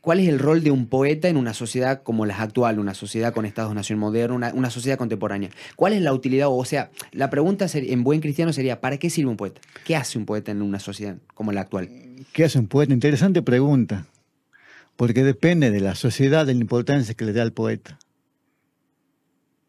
[0.00, 3.34] cuál es el rol de un poeta en una sociedad como la actual, una sociedad
[3.34, 5.50] con Estados-Nación moderno, una, una sociedad contemporánea?
[5.74, 6.46] ¿Cuál es la utilidad?
[6.48, 9.60] O sea, la pregunta ser- en buen cristiano sería, ¿para qué sirve un poeta?
[9.84, 11.90] ¿Qué hace un poeta en una sociedad como la actual?
[12.32, 12.94] ¿Qué hace un poeta?
[12.94, 14.06] Interesante pregunta.
[14.96, 17.98] Porque depende de la sociedad, de la importancia que le da al poeta.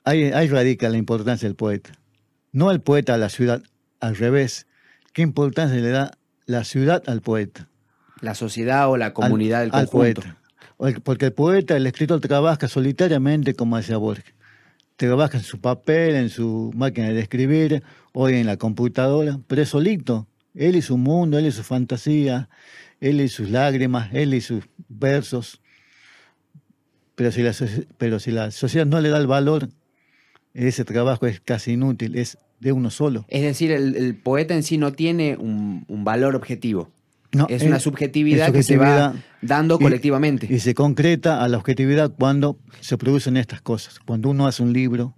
[0.04, 1.92] Ahí, ahí radica la importancia del poeta.
[2.52, 3.62] No el poeta a la ciudad,
[4.00, 4.68] al revés.
[5.13, 6.12] ¿Qué importancia le da
[6.46, 7.68] la ciudad al poeta?
[8.22, 10.22] La sociedad o la Al- comunidad del al conjunto.
[10.22, 10.38] poeta.
[10.80, 14.34] El- Porque el poeta, el escritor, trabaja solitariamente, como decía Borges.
[14.96, 19.70] Trabaja en su papel, en su máquina de escribir, hoy en la computadora, pero es
[19.70, 20.28] solito.
[20.56, 22.50] Él y su mundo, él y su fantasía,
[22.99, 25.62] él y sus lágrimas, él y sus versos.
[27.15, 27.53] Pero si la,
[27.97, 29.69] pero si la sociedad no le da el valor,
[30.53, 33.25] ese trabajo es casi inútil, es de uno solo.
[33.29, 36.91] Es decir, el, el poeta en sí no tiene un, un valor objetivo.
[37.33, 40.47] No, es una es- subjetividad, es que se va subjetividad dando y- colectivamente.
[40.51, 43.99] Y se concreta a la objetividad cuando se producen estas cosas.
[43.99, 45.13] Cuando uno hace un libro,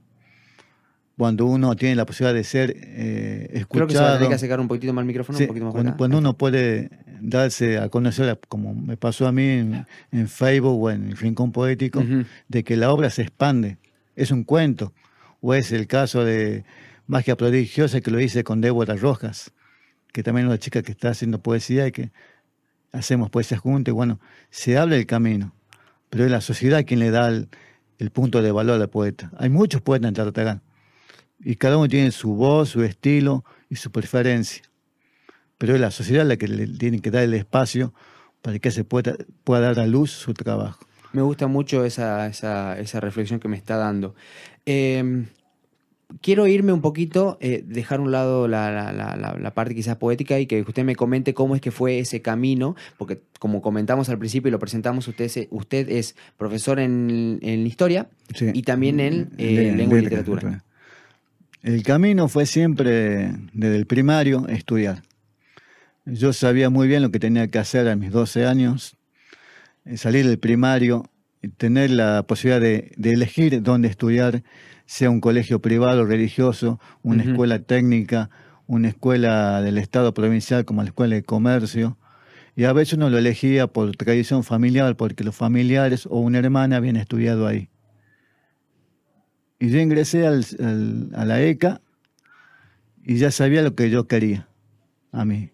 [1.20, 4.14] cuando uno tiene la posibilidad de ser eh, Creo que se va a escuchado.
[4.14, 6.38] tener que acercar un poquitito más el micrófono, Sí, un poquito más cuando, cuando uno
[6.38, 11.18] puede darse a conocer, como me pasó a mí en, en Facebook o en el
[11.18, 12.02] Rincón Poético,
[12.48, 13.80] de que la obra se expande.
[14.16, 14.94] Es un cuento.
[15.42, 16.64] O es el caso de
[17.06, 19.52] Magia Prodigiosa que lo hice con Débora Rojas,
[20.14, 22.12] que también es una chica que está haciendo poesía y que
[22.94, 23.92] hacemos poesía juntos.
[23.92, 25.54] Y bueno, se habla del camino,
[26.10, 27.50] pero es la sociedad quien le da el,
[27.98, 29.32] el punto de valor al poeta.
[29.38, 30.62] Hay muchos poetas en Tartagán
[31.44, 34.64] y cada uno tiene su voz, su estilo y su preferencia.
[35.58, 37.94] Pero es la sociedad la que le tiene que dar el espacio
[38.42, 40.80] para que ese poeta pueda dar a luz su trabajo.
[41.12, 44.16] Me gusta mucho esa, esa, esa reflexión que me está dando.
[44.66, 45.26] Eh,
[46.22, 50.40] quiero irme un poquito, eh, dejar a un lado la, la- la- parte quizás poética
[50.40, 54.18] y que usted me comente cómo es que fue ese camino, porque como comentamos al
[54.20, 58.52] principio y lo presentamos, usted, es- usted es profesor en, en historia Sí.
[58.54, 60.64] y también en eh, Le- lengua y literatura.
[61.62, 65.04] El camino fue siempre desde el primario estudiar.
[66.06, 68.96] Yo sabía muy bien lo que tenía que hacer a mis 12 años,
[69.84, 71.12] eh, salir del primario,
[71.58, 74.44] tener la posibilidad de, de elegir dónde estudiar,
[74.86, 78.30] sea un colegio privado, religioso, una escuela técnica,
[78.66, 81.98] una escuela del Estado provincial como la Escuela de Comercio.
[82.56, 86.78] Y a veces uno lo elegía por tradición familiar, porque los familiares o una hermana
[86.78, 87.70] habían estudiado ahí.
[89.60, 91.82] Y yo ingresé al- al- a la ECA
[93.06, 94.48] y ya sabía lo que yo quería
[95.12, 95.50] a mí.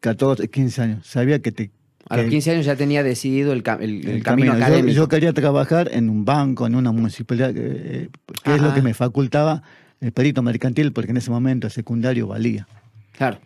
[0.00, 1.06] 14, 15 años.
[1.06, 1.70] Sabía que te-
[2.08, 4.52] A los que- 15 años ya tenía decidido el, el- el camino.
[4.52, 4.94] Yo- académico.
[4.94, 8.08] Yo, quería trabajar en un banco, en una municipalidad, eh,
[8.44, 9.62] que es lo que me facultaba
[10.00, 12.68] el perito mercantil, porque en ese momento el secundario valía.
[13.16, 13.38] Claro.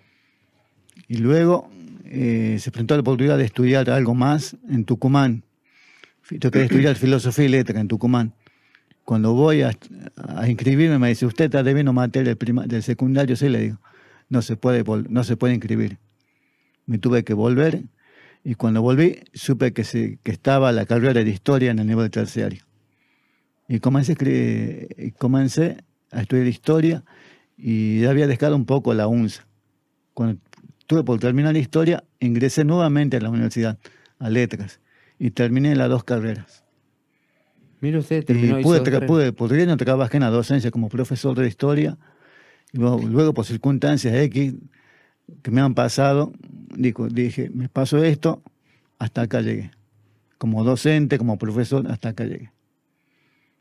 [1.08, 1.70] Y luego
[2.12, 5.44] eh, se presentó la oportunidad de estudiar algo más en Tucumán.
[6.28, 8.34] Yo quería estudiar filosofía y letra en Tucumán.
[9.04, 9.72] Cuando voy a,
[10.16, 13.36] a inscribirme, me dice, ¿usted está debiendo materia del, del secundario?
[13.36, 13.78] Sí, le digo,
[14.28, 15.98] no se, puede, no se puede inscribir.
[16.86, 17.84] Me tuve que volver
[18.44, 22.10] y cuando volví supe que, se, que estaba la carrera de historia en el nivel
[22.10, 22.64] terciario.
[23.68, 24.16] Y comencé
[25.18, 25.76] comencé
[26.10, 27.04] a estudiar historia
[27.56, 29.46] y ya había dejado un poco la UNSA.
[30.14, 30.40] Cuando
[30.86, 33.78] tuve por terminar historia, ingresé nuevamente a la universidad,
[34.18, 34.80] a letras,
[35.18, 36.64] y terminé las dos carreras.
[37.80, 41.38] Mire usted, terminó Y pude, tra- pude, por riesgo trabajé en la docencia como profesor
[41.38, 41.96] de historia,
[42.72, 44.54] y luego, por circunstancias X
[45.42, 46.32] que me han pasado,
[46.76, 48.42] digo, dije, me pasó esto,
[48.98, 49.70] hasta acá llegué.
[50.38, 52.50] Como docente, como profesor, hasta acá llegué.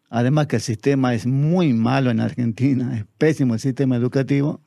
[0.10, 4.60] Además que el sistema es muy malo en Argentina, es pésimo el sistema educativo.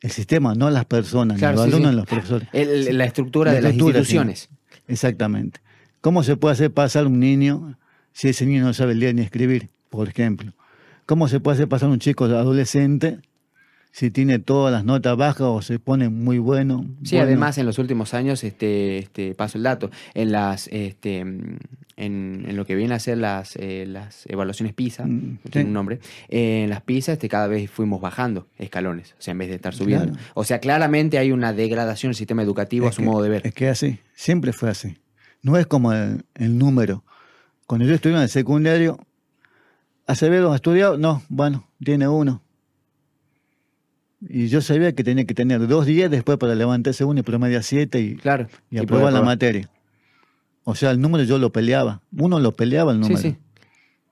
[0.00, 1.96] El sistema, no las personas, Claro, ni los sí, alumnos sí.
[1.96, 2.48] los profesores.
[2.52, 4.48] El- la estructura La de las instituciones.
[4.50, 4.80] sí.
[4.88, 5.60] Exactamente.
[6.00, 7.76] ¿Cómo se puede hacer pasar un niño
[8.12, 10.52] si ese niño no sabe leer ni escribir, por ejemplo?
[11.06, 13.18] ¿Cómo se puede hacer pasar un chico adolescente
[13.92, 16.86] si tiene todas las notas bajas o se pone muy bueno?
[17.02, 17.26] Sí, bueno?
[17.26, 21.58] además en los últimos años, este, este, paso el dato, en las, este, en,
[21.96, 25.66] en lo que viene a ser las, eh, las evaluaciones PISA, Mm, tiene sí.
[25.66, 29.38] un nombre, eh, en las PISA este, cada vez fuimos bajando escalones, o sea, en
[29.38, 30.12] vez de estar subiendo.
[30.12, 30.20] Claro.
[30.34, 33.42] O sea, claramente hay una degradación del sistema educativo a su que- modo de ver.
[33.44, 34.96] Es que así, siempre fue así.
[35.42, 37.02] No es como el, el número.
[37.70, 38.98] Cuando yo estuve en el secundario,
[40.04, 40.98] ¿Acevedo ha estudiado?
[40.98, 42.42] No, bueno, tiene uno.
[44.28, 47.62] Y yo sabía que tenía que tener dos días después para levantarse uno y promedia
[47.62, 48.48] siete y, Claro.
[48.72, 49.70] y poder aprobar la materia.
[50.64, 52.02] O sea, el número yo lo peleaba.
[52.18, 53.20] Uno lo peleaba el Sí, número.
[53.20, 53.36] sí.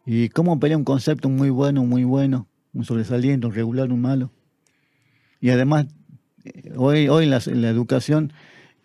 [0.06, 4.30] Y cómo pelea un concepto muy bueno, muy bueno, un sobresaliente, un regular, un malo.
[5.40, 5.86] Y además,
[6.44, 8.32] eh, hoy, hoy la, la educación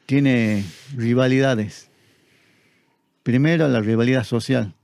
[0.08, 0.66] tiene
[0.98, 1.92] rivalidades.
[3.24, 4.76] Primero, la rivalidad social.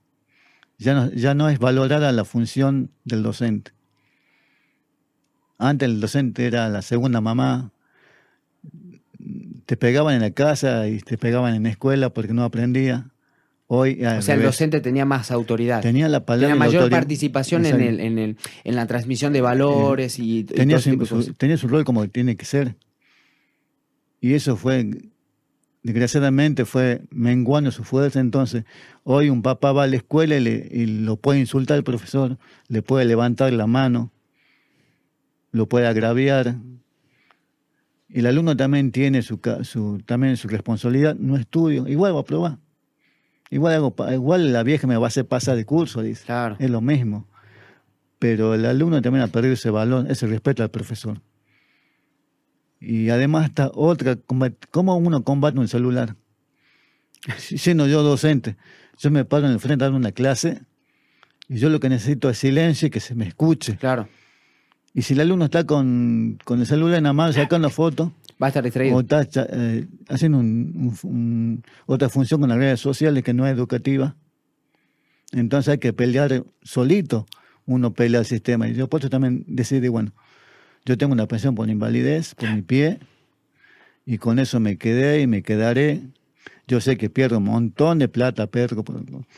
[0.78, 3.72] Ya no, ya no es valorada la función del docente.
[5.58, 7.72] Antes el docente era la segunda mamá.
[9.66, 13.12] Te pegaban en la casa y te pegaban en la escuela porque no aprendía.
[13.68, 15.82] Hoy, O sea, el docente tenía más autoridad.
[15.82, 16.98] tenía la palabra Tenía mayor autoridad.
[17.02, 21.68] participación en, el, en, el, en la transmisión de valores y, tenía, su, tenía su
[21.68, 22.78] rol como tiene que ser.
[24.22, 24.90] Y eso fue,
[25.84, 28.20] desgraciadamente, fue menguando su fuerza.
[28.20, 28.64] Entonces,
[29.04, 32.38] hoy un papá va a la escuela y, le- y lo puede insultar al profesor,
[32.68, 34.12] le puede levantar la mano,
[35.52, 36.56] lo puede agraviar.
[38.08, 41.16] Y el alumno también tiene su, su, también su responsabilidad.
[41.16, 42.58] No estudio, igual va a probar.
[43.52, 46.26] Igual, hago, igual la vieja me va a hacer pasar de curso, dice.
[46.26, 46.56] Claro.
[46.60, 47.28] Es lo mismo.
[48.20, 51.20] Pero el alumno también ha perdido ese valor, ese respeto al profesor.
[52.80, 54.16] Y además está otra,
[54.72, 56.16] ¿cómo uno combate un celular?
[57.38, 58.56] Si- Siendo yo docente,
[58.98, 60.62] yo me paro en el frente a dar una clase
[61.50, 63.76] y yo lo que necesito es silencio y que se me escuche.
[63.78, 64.08] Claro.
[64.94, 68.12] Y si el alumno está con, con el celular en la mano sacando fotos
[68.42, 68.96] Va a estar distraído.
[68.96, 73.46] o está eh, haciendo un- un- un- otra función con las redes sociales que no
[73.46, 74.16] es educativa,
[75.34, 77.26] entonces hay que pelear solito.
[77.66, 78.68] Uno pelea el sistema.
[78.68, 80.14] Y yo por eso también decidí, bueno,
[80.86, 83.00] yo tengo una pensión por invalidez, por mi pie,
[84.06, 86.02] y con eso me quedé y me quedaré.
[86.68, 88.84] Yo sé que pierdo un montón de plata, pero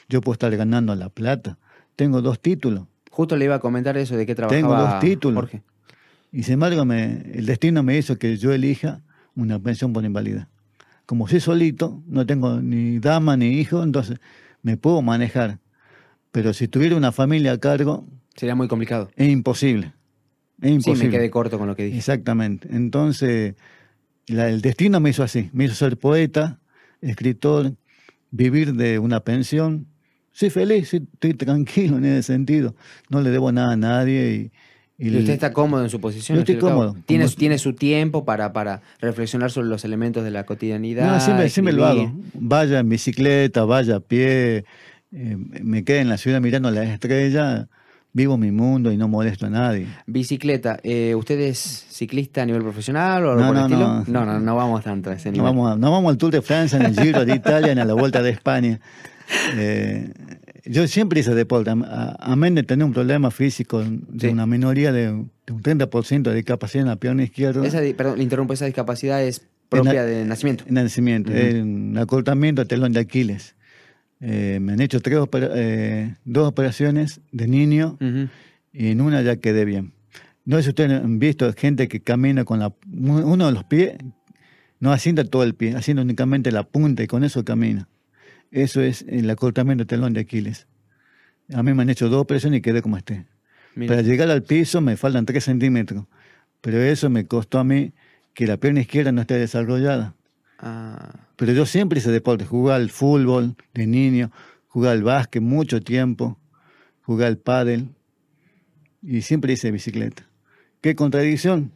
[0.10, 1.58] yo puedo estar ganando la plata.
[1.96, 2.86] Tengo dos títulos.
[3.10, 5.36] Justo le iba a comentar eso de Tengo trabajaba dos títulos.
[5.44, 5.62] Jorge.
[6.32, 9.02] Y sin embargo, me- el destino me hizo que yo elija
[9.36, 10.48] una pensión por invalidez.
[11.06, 14.20] Como soy solito, no tengo ni dama ni hijo, entonces
[14.62, 15.60] me puedo manejar.
[16.32, 19.10] Pero si tuviera una familia a cargo, Sería muy complicado.
[19.18, 19.94] es imposible.
[20.62, 21.06] Es Sí, imposible.
[21.06, 21.98] me quedé corto con lo que dije.
[21.98, 22.68] Exactamente.
[22.72, 23.56] Entonces,
[24.28, 25.50] la- el destino me hizo así.
[25.54, 26.60] Me hizo ser poeta,
[27.02, 27.74] escritor,
[28.30, 29.88] vivir de una pensión.
[30.32, 32.76] Soy feliz, sí, estoy tranquilo en ese sentido.
[33.10, 34.52] No le debo nada a nadie.
[34.98, 36.36] Y, y Y usted está cómodo en su posición.
[36.38, 36.96] Yo estoy cómodo.
[37.08, 41.12] Tiene, Como- tiene su tiempo para, para reflexionar sobre los elementos de la cotidianidad.
[41.12, 42.14] No, siempre, siempre lo hago.
[42.36, 44.64] Vaya en bicicleta, vaya a pie,
[45.12, 47.68] eh, me quedo en la ciudad mirando las estrellas,
[48.14, 49.88] vivo mi mundo y no molesto a nadie.
[50.06, 51.58] Bicicleta, eh, ¿usted es
[51.90, 53.88] ciclista a nivel profesional o algo No, por el no, estilo?
[54.20, 54.26] no.
[54.26, 55.46] No, no, no vamos tanto a ese No nivel.
[55.46, 57.86] vamos, a- no vamos al Tour de Francia, ni al Giro de Italia, ni a
[57.86, 58.80] la Vuelta de España.
[59.56, 60.12] Eh,
[60.66, 64.28] yo siempre hice deporte, a- amén de tener un problema físico de Sí.
[64.28, 65.08] una minoría de,
[65.46, 67.66] de un 30% de discapacidad en la pierna izquierda.
[67.66, 70.66] Esa, perdón, le interrumpo, esa discapacidad es propia de nacimiento.
[70.68, 73.56] En nacimiento, un acortamiento telón de Aquiles.
[74.22, 77.98] Eh, me han hecho tres eh, dos operaciones de niño
[78.72, 79.94] y en una ya quedé bien.
[80.46, 83.96] No sé si ustedes han visto gente que camina con la, uno de los pies,
[84.80, 87.88] no asienta todo el pie, haciendo únicamente la punta y con eso camina.
[88.52, 90.68] Eso es el acortamiento del telón de Aquiles.
[91.54, 93.26] A mí me han hecho dos operaciones y quedé como esté.
[93.88, 96.06] Para llegar al piso me faltan tres centímetros.
[96.62, 97.94] Pero eso me costó a mí
[98.34, 100.16] que la pierna izquierda no esté desarrollada.
[100.62, 101.28] Ah.
[101.36, 104.32] Pero yo siempre hice deporte, jugué al fútbol de niño,
[104.68, 106.40] jugué al básquet mucho tiempo,
[107.02, 107.90] jugué al pádel
[109.02, 110.28] y siempre hice bicicleta.
[110.82, 111.72] ¿Qué contradicción?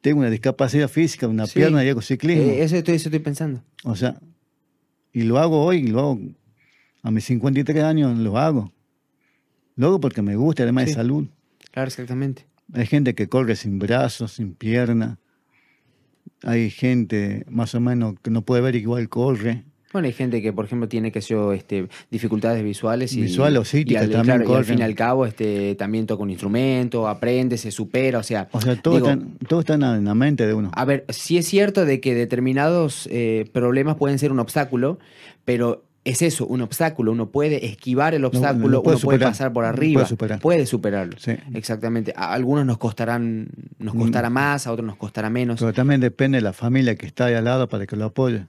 [0.00, 2.44] Tengo una discapacidad física, una pierna y hago ciclismo.
[2.44, 3.62] Eh, eso, estoy, eso estoy pensando.
[3.84, 4.18] O sea,
[5.12, 6.20] y lo hago hoy, lo hago
[7.02, 8.72] a mis 53 años, lo hago.
[9.76, 11.28] Lo hago porque me gusta, además de salud.
[11.70, 12.46] Claro, exactamente.
[12.72, 15.18] Hay gente que corre sin brazos, sin pierna.
[16.42, 19.64] Hay gente más o menos que no puede ver igual corre.
[19.92, 23.62] Bueno, hay gente que, por ejemplo, tiene que ser este, dificultades visuales y, Visual o
[23.62, 27.58] y, al, también y al fin y al cabo este, también toca un instrumento, aprende,
[27.58, 28.48] se supera, o sea...
[28.52, 30.70] O sea, todo, está, todo está en la mente de uno.
[30.74, 35.00] A ver, sí es cierto de que determinados eh, problemas pueden ser un obstáculo,
[35.44, 37.12] pero es eso, un obstáculo.
[37.12, 40.06] Uno puede esquivar el obstáculo, uno puede pasar por arriba,
[40.40, 41.16] puede, superarlo.
[41.54, 42.12] Exactamente.
[42.16, 44.32] A algunos nos costarán, nos costará mm.
[44.32, 45.60] más, a otros nos costará menos.
[45.60, 48.46] Pero también depende de la familia que está ahí al lado para que lo apoye.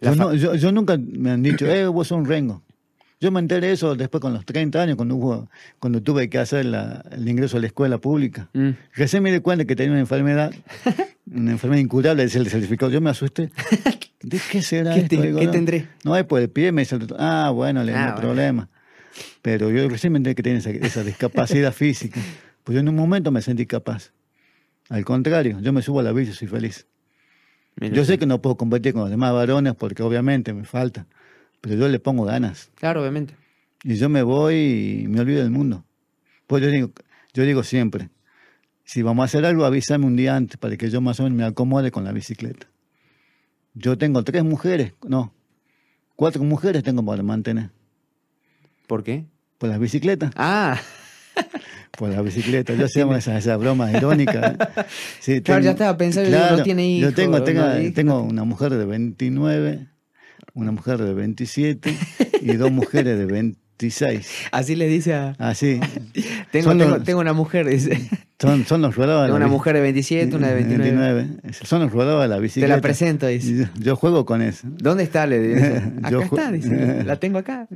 [0.00, 2.62] Yo, nunca me han dicho, eh, vos sos un rengo.
[3.20, 5.48] Yo me enteré eso después con los 30 años, cuando, hubo,
[5.78, 8.48] cuando tuve que hacer el ingreso a la escuela pública.
[8.52, 8.70] Mm.
[8.92, 10.52] Recién me di cuenta que tenía una enfermedad,
[11.32, 12.90] una enfermedad incurable, es el certificado.
[12.90, 13.50] Yo me asusté.
[14.22, 15.88] ¿De qué será ¿Qué, ¿qué tendré?
[16.02, 18.68] No, es por el pie, me dice ah, bueno, le ah, problema.
[19.42, 22.20] Pero yo recién me enteré que tenía esa, discapacidad física.
[22.64, 24.12] Pues yo en un momento me sentí capaz.
[24.88, 26.86] Al contrario, yo me subo a la bici y soy feliz.
[27.76, 31.06] yo sé que no puedo competir con los demás varones porque obviamente me falta
[31.64, 32.70] pero yo le pongo ganas.
[32.74, 33.34] Claro, obviamente.
[33.84, 35.82] Y yo me voy y me olvido del mundo.
[36.46, 36.90] Pues yo digo,
[37.32, 38.10] yo digo siempre,
[38.84, 41.38] si vamos a hacer algo, avísame un día antes para que yo más o menos
[41.38, 42.66] me acomode con la bicicleta.
[43.72, 45.32] Yo tengo tres mujeres, no,
[46.16, 47.70] cuatro mujeres tengo para mantener.
[48.86, 49.24] ¿Por qué?
[49.56, 50.32] Por las bicicletas.
[50.36, 50.78] Ah.
[51.96, 52.74] Por la bicicleta.
[52.74, 54.54] Yo hacemos esas, esas bromas irónicas.
[55.18, 57.10] Sí, claro, ya estaba pensando, que no tiene hijos.
[57.12, 57.62] Yo tengo, tengo,
[57.94, 59.93] tengo una mujer de 29,
[60.54, 61.96] una mujer de 27
[62.40, 64.48] y dos mujeres de 26.
[64.52, 65.34] Así le dice a...
[65.38, 65.80] Así.
[66.52, 68.08] tengo, tengo, una mujer, dice.
[68.40, 71.28] Son, son los Tengo una mujer de 27, una de 29.
[71.62, 72.74] Son los de la bicicleta.
[72.74, 73.68] Te la presento, dice.
[73.78, 74.66] Yo, juego con eso.
[74.70, 75.26] ¿Dónde está?
[75.26, 75.76] Le dice.
[76.02, 77.04] Acá está, dice.
[77.04, 77.66] La tengo acá.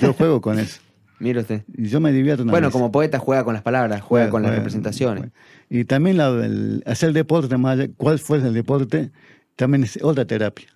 [0.00, 0.80] yo juego con eso.
[1.18, 1.62] Mire usted.
[1.74, 2.44] Y yo me divierto.
[2.44, 5.30] bueno, como poeta juega con las palabras, juega, con las representaciones.
[5.70, 7.56] Y también la, el, hacer deporte,
[7.96, 9.10] cuál fue el deporte,
[9.56, 10.75] también es otra terapia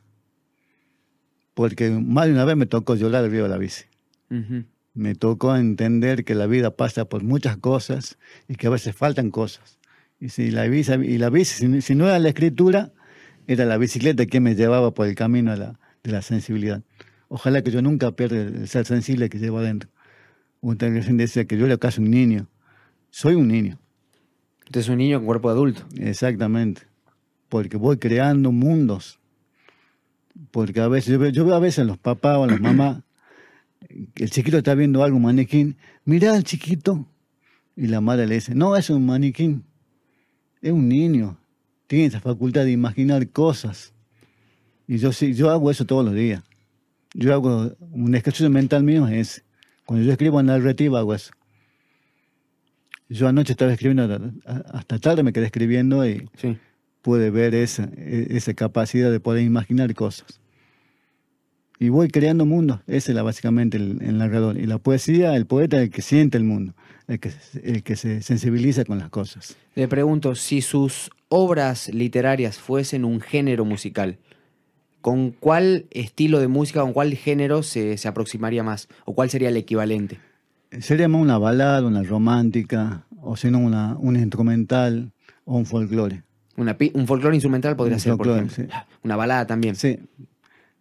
[1.61, 3.85] porque más de una vez me tocó llorar arriba de la bici.
[4.95, 8.17] Me tocó entender que la vida pasa por muchas cosas
[8.49, 9.79] y que a veces faltan cosas.
[10.19, 12.95] Y si la bici, y la bici si, no era la escritura,
[13.47, 16.83] era la bicicleta que me llevaba por el camino de la, de la sensibilidad.
[17.29, 19.91] Ojalá que yo nunca pierda el ser sensible que llevo adentro.
[20.63, 22.47] Usted decía que yo era casi un niño.
[23.11, 23.79] Soy un niño.
[24.65, 25.83] Usted es un niño con cuerpo adulto.
[25.99, 26.85] Exactamente.
[27.51, 29.20] Porque voy creando mundos
[30.51, 33.03] porque a veces, yo veo, a veces a los papás o a las mamás,
[34.17, 37.07] el chiquito está viendo algo, un maniquín, mira al chiquito.
[37.77, 39.65] Y la madre le dice, no, es un maniquín,
[40.61, 41.39] es un niño,
[41.87, 43.95] tiene esa facultad de imaginar cosas.
[44.87, 46.43] Y yo sí, yo hago eso todos los días.
[47.15, 49.45] Yo hago un ejercicio mental mío es
[49.85, 51.33] Cuando yo escribo en narrativa hago eso.
[53.09, 56.59] Yo anoche estaba escribiendo, hasta tarde me quedé escribiendo y sí
[57.03, 60.41] puede ver esa, e, esa capacidad de poder imaginar cosas.
[61.79, 64.59] Y voy creando mundos, ese es básicamente el, narrador.
[64.59, 66.75] Y la poesía, el poeta es el que siente el mundo,
[67.09, 67.33] el que,
[67.63, 69.57] el que se sensibiliza con las cosas.
[69.75, 74.19] Le pregunto, si sus obras literarias fuesen un género musical,
[75.01, 78.89] ¿con cuál estilo de música, con cuál género se, se aproximaría más?
[79.07, 80.19] ¿O cuál sería el equivalente?
[80.81, 85.13] Sería más una balada, una romántica, o si no una, una instrumental
[85.47, 86.25] o un folclore
[86.61, 88.67] un folclore instrumental podría ser, por ejemplo.
[89.03, 89.77] Una balada también.
[89.77, 89.99] Sí.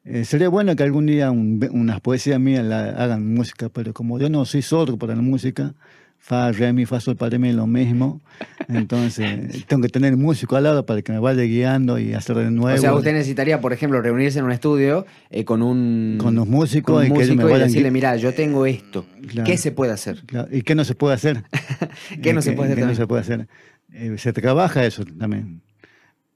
[0.05, 4.29] Eh, sería bueno que algún día unas poesías mías la, hagan música, pero como yo
[4.29, 5.75] no soy sordo para la música,
[6.17, 8.21] fa, re, mi, fa, sol, para mí lo mismo.
[8.69, 12.49] Entonces, tengo que tener músico al lado para que me vaya guiando y hacer de
[12.49, 12.75] nuevo.
[12.75, 16.17] O sea, usted necesitaría, por ejemplo, reunirse en un estudio eh, con un...
[16.19, 19.05] Con los músicos y, que me y decirle, mira, yo tengo esto.
[19.45, 20.23] ¿Qué se puede hacer?
[20.51, 21.43] ¿Y qué no se puede hacer?
[22.23, 22.83] ¿Qué no se puede hacer?
[22.83, 23.47] ¿Qué no se puede hacer?
[23.93, 25.61] Eh, se trabaja eso también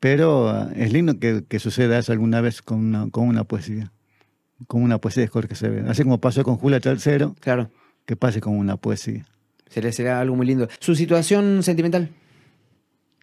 [0.04, 3.94] Pero ah, es lindo que, que suceda eso alguna vez con una, con una poesía.
[4.68, 5.90] Con una poesía de Jorge Acevedo.
[5.90, 7.72] Así como pasó con Julia III, Claro.
[8.06, 9.26] que pase con una poesía.
[9.70, 10.68] Sería, sería algo muy lindo.
[10.82, 12.10] ¿Su situación sentimental?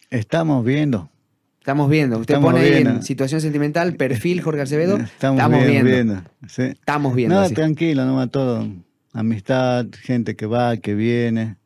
[0.09, 1.11] Estamos viendo.
[1.59, 2.19] Estamos viendo.
[2.19, 2.91] Usted Estamos pone ahí viendo.
[2.93, 4.97] en situación sentimental, perfil Jorge Acevedo.
[4.97, 5.85] Estamos, viendo.
[5.91, 6.23] viendo.
[6.49, 6.63] sí.
[6.63, 7.35] Estamos viendo.
[7.35, 7.53] No, así.
[7.53, 8.67] tranquilo, no todo.
[9.13, 11.57] Amistad, gente que va, que viene.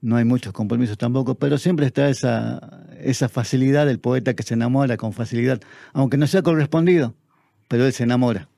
[0.00, 4.54] No hay muchos compromisos tampoco, pero siempre está esa, esa facilidad del poeta que se
[4.54, 5.60] enamora con facilidad,
[5.92, 7.14] aunque no sea correspondido,
[7.68, 8.48] pero él se enamora.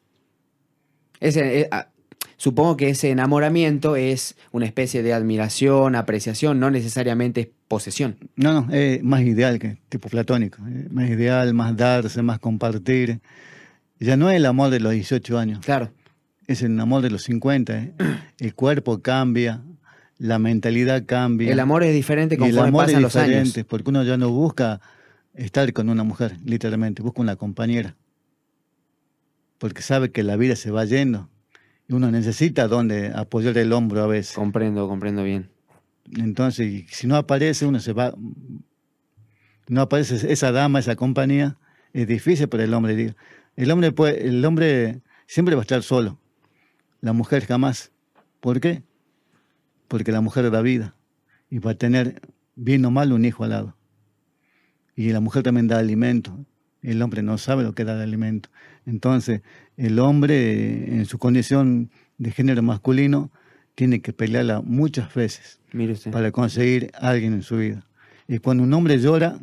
[1.21, 1.89] Ese, eh, ah,
[2.37, 8.17] supongo que ese enamoramiento es una especie de admiración, apreciación, no necesariamente es posesión.
[8.37, 10.63] No, no, es más ideal que tipo platónico.
[10.69, 13.21] eh, Más ideal, más darse, más compartir.
[13.99, 15.91] Ya no es el amor de los 18 años, Claro.
[16.47, 17.79] es el amor de los 50.
[17.79, 17.93] eh.
[18.39, 19.63] El cuerpo cambia,
[20.19, 21.53] la mentalidad cambia.
[21.53, 23.67] El amor es diferente Y el conforme amor pasan es los diferente, años.
[23.69, 24.81] porque uno ya no busca
[25.35, 27.97] estar con una mujer, literalmente, busca una compañera.
[29.59, 31.29] Porque sabe que la vida se va yendo
[31.89, 34.35] y uno necesita donde apoyar el hombro a veces.
[34.35, 35.51] Comprendo, comprendo bien.
[36.17, 38.15] Entonces, si no aparece, uno se va.
[39.69, 41.59] No aparece esa dama, esa compañía,
[41.93, 43.15] es difícil para el hombre.
[43.57, 46.19] El hombre, puede, el hombre siempre va a estar solo,
[47.01, 47.91] la mujer jamás.
[48.41, 48.83] ¿Por qué?
[49.89, 50.95] Porque la mujer da vida
[51.51, 52.21] y va a tener,
[52.55, 53.77] bien o mal, un hijo al lado.
[54.95, 56.45] Y la mujer también da alimento.
[56.83, 58.49] El hombre no sabe lo que da de alimento.
[58.87, 59.43] Entonces,
[59.77, 63.31] el hombre, en su condición de género masculino,
[63.75, 65.61] tiene que pelearla muchas veces
[66.11, 67.87] para conseguir a alguien en su vida.
[68.27, 69.39] Y cuando un hombre llora,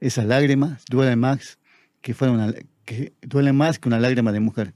[0.00, 1.58] esas lágrimas duelen más
[2.00, 2.52] que, fuera una,
[2.84, 4.74] que duelen más que una lágrima de mujer.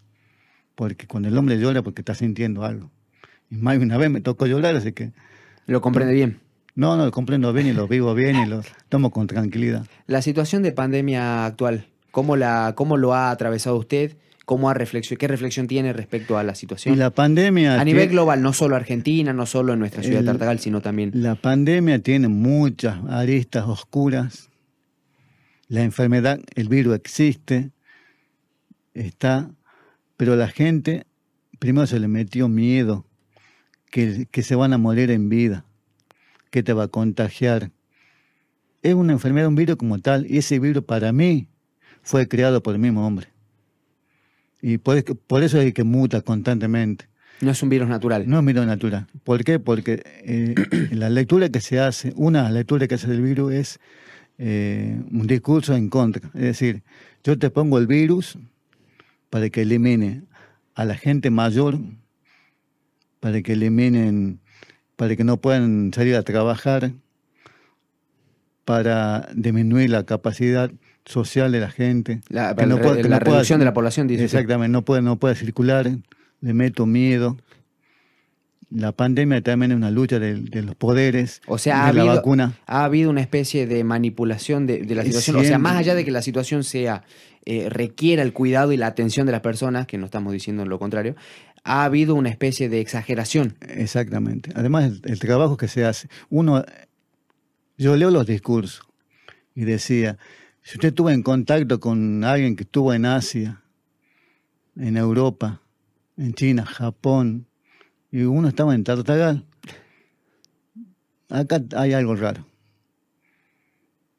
[0.76, 2.92] Porque cuando el hombre llora, porque está sintiendo algo.
[3.50, 5.12] Y más de una vez me tocó llorar, así que
[5.66, 6.40] Lo comprende bien.
[6.74, 9.86] no, no lo comprendo bien y lo vivo bien y lo tomo con tranquilidad.
[10.06, 14.16] La situación de pandemia actual, ¿cómo, la, cómo lo ha atravesado usted?
[14.44, 16.98] ¿Cómo ha reflexio- ¿Qué reflexión tiene respecto a la Y situación?
[16.98, 17.80] la pandemia...
[17.80, 20.80] a nivel tiene- global, no solo Argentina, no solo en nuestra ciudad de Tartagal, sino
[20.80, 21.10] también.
[21.14, 24.48] La pandemia tiene muchas aristas oscuras.
[25.68, 27.70] La enfermedad, el virus existe,
[28.94, 29.50] está,
[30.16, 31.06] pero la gente
[31.58, 33.04] primero se le metió miedo
[33.96, 35.64] que, que se van a morir en vida,
[36.50, 37.70] que te va a contagiar.
[38.82, 41.48] Es una enfermedad, un virus como tal, y ese virus para mí
[42.02, 43.28] fue creado por el mismo hombre.
[44.60, 47.06] Y por, por eso es que muta constantemente.
[47.40, 48.28] No es un virus natural.
[48.28, 49.06] No es mito natural.
[49.24, 49.60] ¿Por qué?
[49.60, 50.54] Porque eh,
[50.92, 53.80] la lectura que se hace, una lectura que hace del virus es
[54.36, 56.28] eh, un discurso en contra.
[56.34, 56.82] Es decir,
[57.24, 58.38] yo te pongo el virus
[59.30, 60.24] para que elimine
[60.74, 61.78] a la gente mayor,
[63.20, 64.40] para que eliminen,
[64.96, 66.92] para que no puedan salir a trabajar,
[68.64, 70.70] para disminuir la capacidad
[71.04, 72.20] social de la gente.
[72.28, 74.24] La, que no la- pueda- que la no pueda- reducción de la población, dice.
[74.24, 75.88] Exactamente, no puede, no puede circular,
[76.40, 77.36] le meto miedo.
[78.68, 82.00] La pandemia también es una lucha de, de los poderes, O sea, ha de la
[82.02, 82.54] habido, vacuna.
[82.66, 85.36] ha habido una especie de manipulación de, de la situación.
[85.36, 87.04] O sea, más allá de que la situación sea
[87.44, 90.80] eh, requiera el cuidado y la atención de las personas, que no estamos diciendo lo
[90.80, 91.14] contrario,
[91.68, 93.56] ha habido una especie de exageración.
[93.60, 94.52] Exactamente.
[94.54, 96.08] Además, el, el trabajo que se hace.
[96.30, 96.64] Uno,
[97.76, 98.86] yo leo los discursos
[99.54, 100.16] y decía,
[100.62, 103.62] si usted estuvo en contacto con alguien que estuvo en Asia,
[104.76, 105.60] en Europa,
[106.16, 107.46] en China, Japón,
[108.12, 109.44] y uno estaba en Tartagal,
[111.28, 112.46] acá hay algo raro.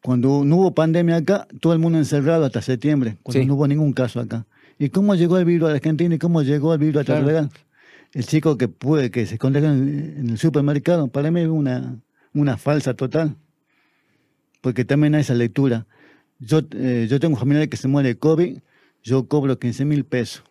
[0.02, 3.46] Cuando no hubo pandemia acá, todo el mundo encerrado hasta septiembre, cuando Sí.
[3.46, 4.46] no hubo ningún caso acá.
[4.80, 7.50] ¿Y cómo llegó el virus a Argentina y cómo llegó el virus a Claro.
[8.14, 12.00] El chico que puede, que se contagió en, en el supermercado, para mí es una,
[12.34, 13.36] una falsa total.
[14.62, 15.86] Porque también hay esa lectura.
[16.40, 18.58] Yo, eh, yo tengo un familiar que se muere de COVID,
[19.04, 20.44] yo cobro 15 mil pesos.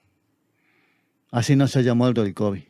[1.31, 2.62] Así no se haya muerto el COVID.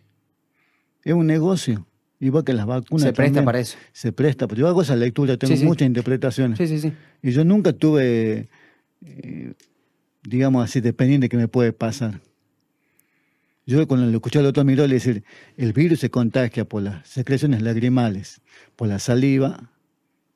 [1.05, 1.87] Es un negocio.
[2.19, 3.03] Igual que las vacunas.
[3.03, 3.45] Se presta también.
[3.45, 3.77] para eso.
[3.93, 4.47] Se presta.
[4.55, 5.67] Yo hago esa lectura, tengo Sí, sí.
[5.67, 6.59] muchas interpretaciones.
[6.59, 6.93] Sí, sí, sí.
[7.23, 8.49] Y yo nunca tuve,
[9.05, 9.53] eh,
[10.27, 12.21] digamos así, dependiente de qué me puede pasar.
[13.67, 15.25] Yo cuando lo escuché al doctor Miró le decir,
[15.57, 18.41] el virus se contagia por las secreciones lagrimales,
[18.77, 19.71] por la saliva,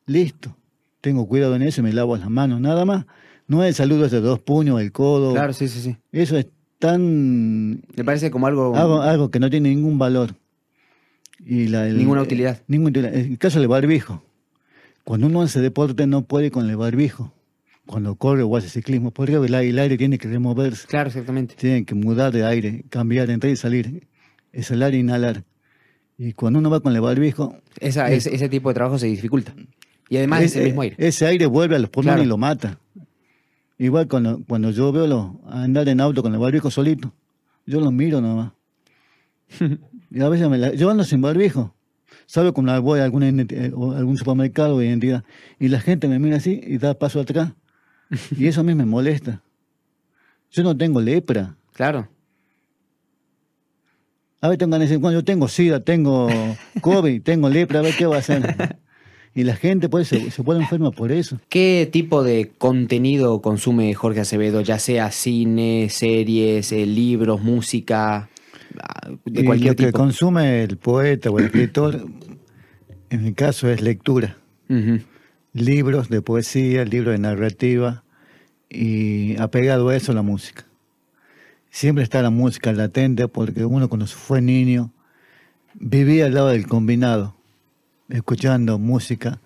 [0.06, 0.56] listo.
[1.00, 3.06] Tengo cuidado en eso y me lavo las manos, nada más.
[3.46, 5.32] No es el saludo de dos puños, el codo.
[5.32, 5.96] Claro, sí, sí, sí.
[6.12, 6.46] Eso es
[6.78, 7.82] tan...
[7.96, 8.76] Me parece como algo...
[8.76, 10.34] Algo, algo que no tiene ningún valor.
[11.44, 12.60] Y la, el- Ninguna utilidad.
[12.66, 13.14] Ninguna utilidad.
[13.14, 14.22] En el caso del barbijo,
[15.04, 17.32] cuando uno hace deporte no puede con el barbijo.
[17.90, 21.56] Cuando corre o hace ciclismo, porque el aire, el aire tiene que removerse, Claro, exactamente.
[21.56, 24.06] tiene que mudar de aire, cambiar, entrar y salir.
[24.52, 25.42] Es el aire inhalar.
[26.16, 29.06] Y cuando uno va con el barbijo, Esa, Es- ese, ese tipo de trabajo se
[29.08, 29.52] dificulta.
[30.08, 30.94] Y además es- es el mismo aire.
[30.98, 32.22] ese aire vuelve a los pulmones Claro.
[32.24, 32.78] y lo mata.
[33.78, 37.12] Igual cuando, cuando yo veo los, andar en auto con el barbijo solito,
[37.66, 38.52] yo los miro nomás.
[40.12, 41.74] y a veces me la- yo ando sin barbijo.
[42.26, 42.52] ¿Sabe?
[42.52, 45.24] Cuando voy a ident- eh, algún supermercado de identidad
[45.58, 47.52] y la gente me mira así y da paso atrás.
[48.36, 49.42] Y eso a mí me molesta.
[50.50, 51.56] Yo no tengo lepra.
[51.72, 52.08] Claro.
[54.40, 56.28] A ver, de decir, cuando yo tengo SIDA, tengo
[56.80, 58.78] COVID, tengo lepra, a ver qué va a hacer.
[59.34, 61.38] Y la gente pues, se, se pone enferma por eso.
[61.48, 64.60] ¿Qué tipo de contenido consume Jorge Acevedo?
[64.60, 68.28] Ya sea cine, series, eh, libros, música,
[68.82, 72.06] ah, de y cualquier lo que consume el poeta o el escritor,
[73.10, 74.36] en mi caso, es lectura.
[74.68, 75.00] Ujú.
[75.52, 78.04] Libros de poesía, libros de narrativa
[78.68, 80.64] y apegado a eso la música.
[81.70, 84.90] Siempre está la música latente porque uno cuando fue niño
[85.74, 87.34] vivía al lado del combinado,
[88.08, 89.40] escuchando música.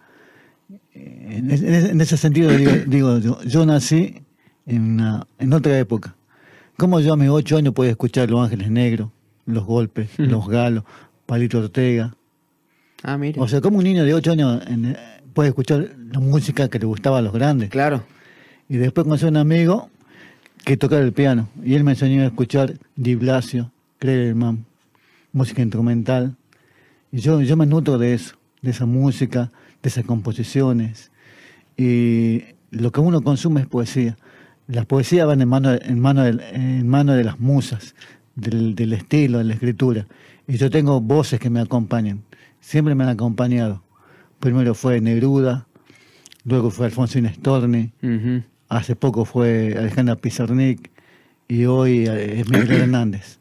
[0.95, 4.23] En ese, en ese sentido digo, digo, yo, yo nací
[4.67, 6.15] en, una- en otra época.
[6.77, 9.11] ¿Cómo yo a mis ocho años podía escuchar Los Ángeles Negros,
[9.47, 10.85] Los Golpes, Los Galos,
[11.25, 12.15] Palito Ortega?
[13.03, 13.19] Ah.
[13.37, 14.97] O sea, como un niño de 8 años en-
[15.35, 17.70] puede escuchar la música que le gustaba a los grandes.
[17.70, 18.03] claro.
[18.66, 19.91] Y después conocí a un amigo
[20.64, 21.51] que tocaba el piano.
[21.62, 24.64] Y él me enseñó a escuchar Di Blasio, Krelman,
[25.32, 26.37] música instrumental.
[27.12, 31.11] Y yo, yo me nutro de eso, de esa música, de esas composiciones.
[31.76, 34.16] Y lo que uno consume es poesía.
[34.66, 37.95] Las poesías van en mano, en mano, del- en mano de las musas,
[38.35, 40.07] del, del estilo, de la escritura.
[40.49, 42.22] Y yo tengo voces que me acompañan.
[42.61, 43.82] Siempre me han acompañado.
[44.45, 45.66] Primero fue Neruda,
[46.45, 48.42] luego fue Alfonsín Storni, Ujú.
[48.68, 50.90] hace poco fue Alejandra Pizarnik
[51.49, 53.38] y hoy eh, es Miguel Hernández.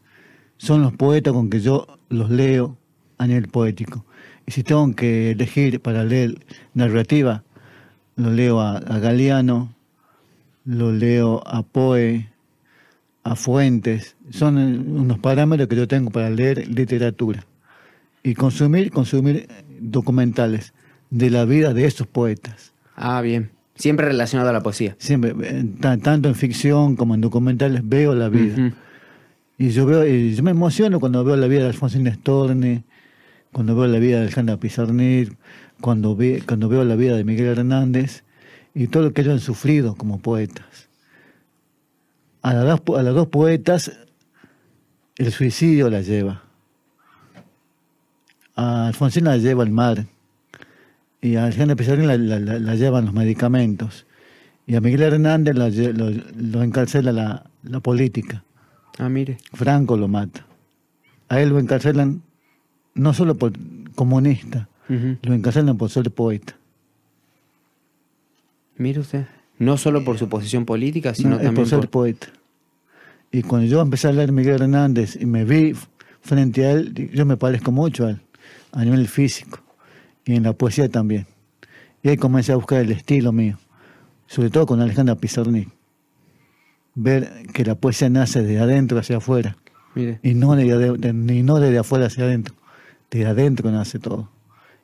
[0.55, 2.77] Son los poetas con que yo los leo
[3.17, 4.05] a nivel poético.
[4.45, 6.35] Y si tengo que elegir para leer
[6.73, 7.43] narrativa,
[8.15, 9.75] lo leo a, a Galeano,
[10.63, 12.29] lo leo a Poe,
[13.25, 14.15] a Fuentes.
[14.29, 17.45] Son eh, unos parámetros que yo tengo para leer literatura.
[18.23, 19.49] Y consumir, consumir
[19.81, 20.73] documentales
[21.13, 22.73] de la vida de esos poetas.
[22.95, 23.51] Ah, bien.
[23.75, 24.95] Siempre relacionado a la poesía.
[24.97, 25.33] Siempre,
[25.79, 28.73] ta- tanto en ficción como en documentales, veo la vida.
[29.59, 32.83] Y yo veo, y yo me emociono cuando veo la vida de Alfonsín Storni,
[33.51, 35.35] cuando veo la vida de Alejandra Pizarnik,
[35.81, 38.23] cuando, ve, cuando veo la vida de Miguel Hernández
[38.73, 40.89] y todo lo que ellos han sufrido como poetas.
[42.41, 43.91] A las dos, a las dos poetas
[45.17, 46.41] el suicidio la lleva.
[48.55, 50.05] A Alfonsín la lleva el mar.
[51.23, 54.05] Y a Alejandra Pizarnik la, la- la- la llevan los medicamentos.
[54.67, 55.69] Y a Miguel Hernández lo,
[56.35, 58.43] lo encarcela la, la política.
[58.99, 59.37] Ah, mire.
[59.53, 60.45] Franco lo mata.
[61.29, 62.21] A él lo encarcelan
[62.93, 63.53] no solo por
[63.95, 66.55] comunista, lo encarcelan por ser poeta.
[68.77, 69.25] Mire usted.
[69.59, 71.89] No solo por su posición política, sino No, también por ser por...
[71.89, 72.27] poeta.
[73.31, 75.73] Y cuando yo empecé a leer Miguel Hernández y me vi
[76.21, 78.21] frente a él, yo me parezco mucho a él,
[78.73, 79.59] a nivel físico
[80.25, 81.25] y en la poesía también.
[82.01, 83.57] Y ahí comencé a buscar el estilo mío,
[84.27, 85.69] sobre todo con Alejandra Pizarnik.
[86.95, 89.57] Ver que la poesía nace de adentro hacia afuera
[89.95, 90.19] Mire.
[90.21, 92.53] y no de, de- ni no desde afuera hacia adentro.
[93.09, 94.29] De adentro nace todo.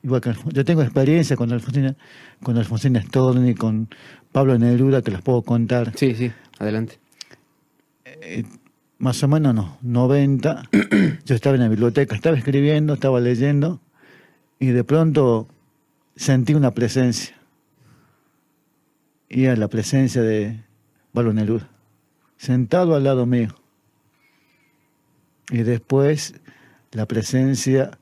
[0.02, 1.96] Igual que Alfon- yo tengo experiencia con Alfonsina,
[2.42, 3.90] con Alfonsina Storni, con
[4.32, 5.92] Pablo Neruda, que las puedo contar.
[5.98, 6.32] Sí, sí.
[6.58, 7.00] Adelante.
[8.06, 8.44] Eh,
[8.98, 10.64] más o menos no, 90,
[11.26, 13.82] yo estaba en la biblioteca, estaba escribiendo, estaba leyendo,
[14.60, 15.48] y de pronto
[16.16, 17.36] sentí una presencia.
[19.30, 20.64] Y era la presencia de
[21.14, 21.70] Pablo Neruda,
[22.38, 23.56] sentado al lado mío.
[25.52, 26.36] Y después
[26.92, 27.98] la presencia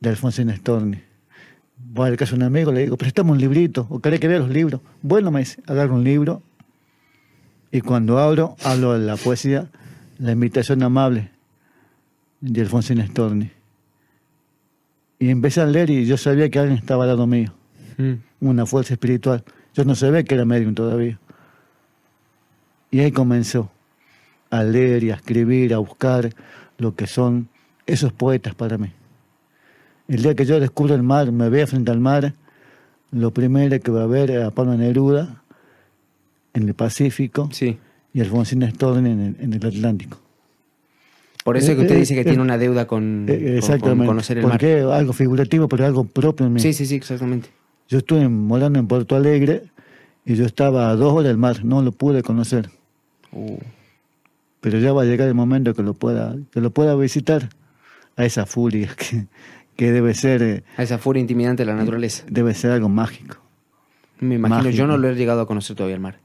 [0.00, 1.02] de Alfonsín Storni.
[1.76, 4.38] Voy al caso de un amigo, le digo, préstame un librito, o querés que vea
[4.38, 4.80] los libros.
[5.02, 6.42] Bueno, me dice, agarro un libro,
[7.70, 9.70] y cuando abro, hablo de la poesía,
[10.18, 11.30] la invitación amable
[12.40, 13.50] de Alfonsín Storni.
[15.18, 17.52] Y empecé a leer y yo sabía que alguien estaba al lado mío,
[17.96, 18.14] Mm.
[18.40, 19.44] una fuerza espiritual.
[19.74, 21.18] Yo no sabía que era medium todavía.
[22.90, 23.70] Y ahí comenzó
[24.50, 26.30] a leer y a escribir, a buscar
[26.78, 27.48] lo que son
[27.86, 28.90] esos poetas para mí.
[30.08, 32.34] El día que yo descubro el mar, me vea frente al mar,
[33.10, 35.42] lo primero que va a ver es a Pablo Neruda
[36.52, 37.78] en el Pacífico Sí.
[38.12, 40.20] y Alfonsín Storni en el, en el Atlántico.
[41.44, 44.38] Por eso es que usted Eh, dice que eh, tiene una deuda con, Eh, conocer
[44.38, 44.52] el mar.
[44.52, 46.60] Porque algo figurativo, pero algo propio en mí.
[46.60, 47.50] Sí, sí, sí, exactamente.
[47.88, 49.64] Yo estuve morando en Puerto Alegre
[50.24, 52.70] y yo estaba a dos horas del mar, no lo pude conocer.
[53.30, 53.58] Uh,
[54.62, 57.50] Pero ya va a llegar el momento que lo pueda, que lo pueda visitar
[58.16, 59.26] a esa furia que,
[59.76, 62.24] que debe ser, eh, a esa furia intimidante de la naturaleza.
[62.30, 63.36] debe ser algo mágico.
[64.20, 66.16] Me imagino, yo no lo he llegado a conocer todavía el mar.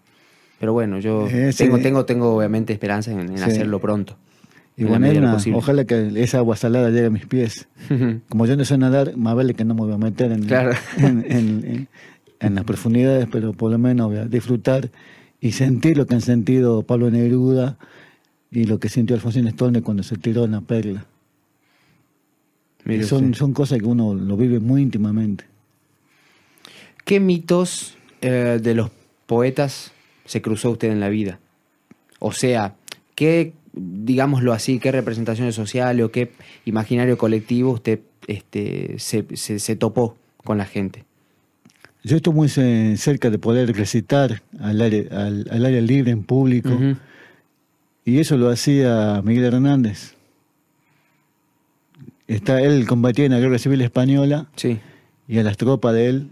[0.62, 3.44] Pero bueno, yo tengo, tengo, tengo obviamente esperanza en, en Sí.
[3.44, 4.16] hacerlo pronto.
[4.80, 5.58] Y en bueno, una- posible.
[5.58, 7.68] ojalá que esa agua salada llegue a mis pies.
[8.30, 10.72] Como yo no sé nadar, más vale que no me voy a meter en, Claro.
[10.98, 11.88] en, en-
[12.40, 14.90] en- las profundidades, pero por lo menos voy a disfrutar
[15.42, 17.78] y sentir lo que han sentido Pablo Neruda
[18.52, 21.06] y lo que sintió Alfonsín Storni cuando se tiró en la perla.
[23.06, 25.44] Son, son cosas que uno lo vive muy íntimamente.
[27.06, 28.90] ¿Qué mitos eh, de los
[29.28, 29.92] poetas
[30.26, 31.40] se cruzó usted en la vida?
[32.20, 32.76] O sea,
[33.16, 36.32] ¿qué, digámoslo así, qué representaciones sociales o qué
[36.66, 41.06] imaginario colectivo usted este, se, se- se topó con la gente?
[42.04, 46.24] Yo estoy muy ce- cerca de poder recitar al aire, al, al aire libre en
[46.24, 46.70] público.
[48.06, 50.16] Y eso lo hacía Miguel Hernández.
[52.28, 54.80] Está, él combatía en la guerra civil española Sí.
[55.28, 56.28] y a las tropas de él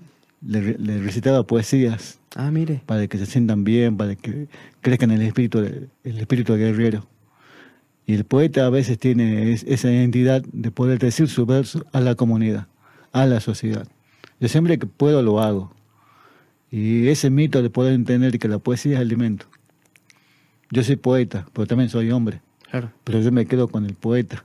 [0.46, 2.82] le, le recitaba poesías Ah, mire.
[2.86, 4.48] para que se sientan bien, para que
[4.82, 7.06] crezcan el espíritu, el espíritu guerrero.
[8.08, 12.00] Y el poeta a veces tiene es- esa identidad de poder decir su verso a
[12.02, 12.68] la comunidad,
[13.12, 13.86] a la sociedad.
[14.40, 15.72] Yo siempre que puedo lo hago.
[16.72, 19.46] Y ese mito de poder entender que la poesía es alimento.
[20.72, 22.42] Yo soy poeta, pero también soy hombre
[22.72, 22.92] Claro.
[23.04, 24.44] pero yo me quedo con el poeta.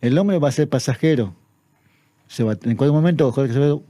[0.00, 1.34] El hombre va a ser pasajero.
[2.28, 3.82] Se va, en cualquier momento Jorge Acevedo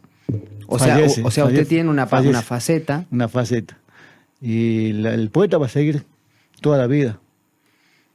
[0.66, 3.06] O sea, fallece, o, o sea usted tiene una, fallece, una faceta.
[3.10, 3.78] una faceta.
[4.40, 6.04] Y la- el poeta va a seguir
[6.60, 7.20] toda la vida.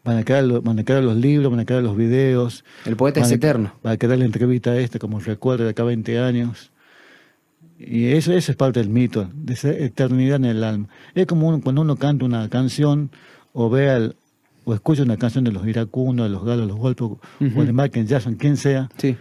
[0.03, 2.65] Van a, quedar, van a quedar los libros, van a quedar los videos.
[2.85, 3.73] El poeta es a- eterno.
[3.85, 6.71] Va a quedar la entrevista esta como recuerdo de acá 20 años.
[7.77, 10.87] Y eso, eso es parte del mito, de esa eternidad en el alma.
[11.13, 13.11] Es como uno- cuando uno canta una canción
[13.53, 14.15] o ve al-
[14.65, 18.05] o escucha una canción de los iracundos, de los galos, los golpes, o de Michael
[18.07, 19.17] Jackson, quien sea, Sí.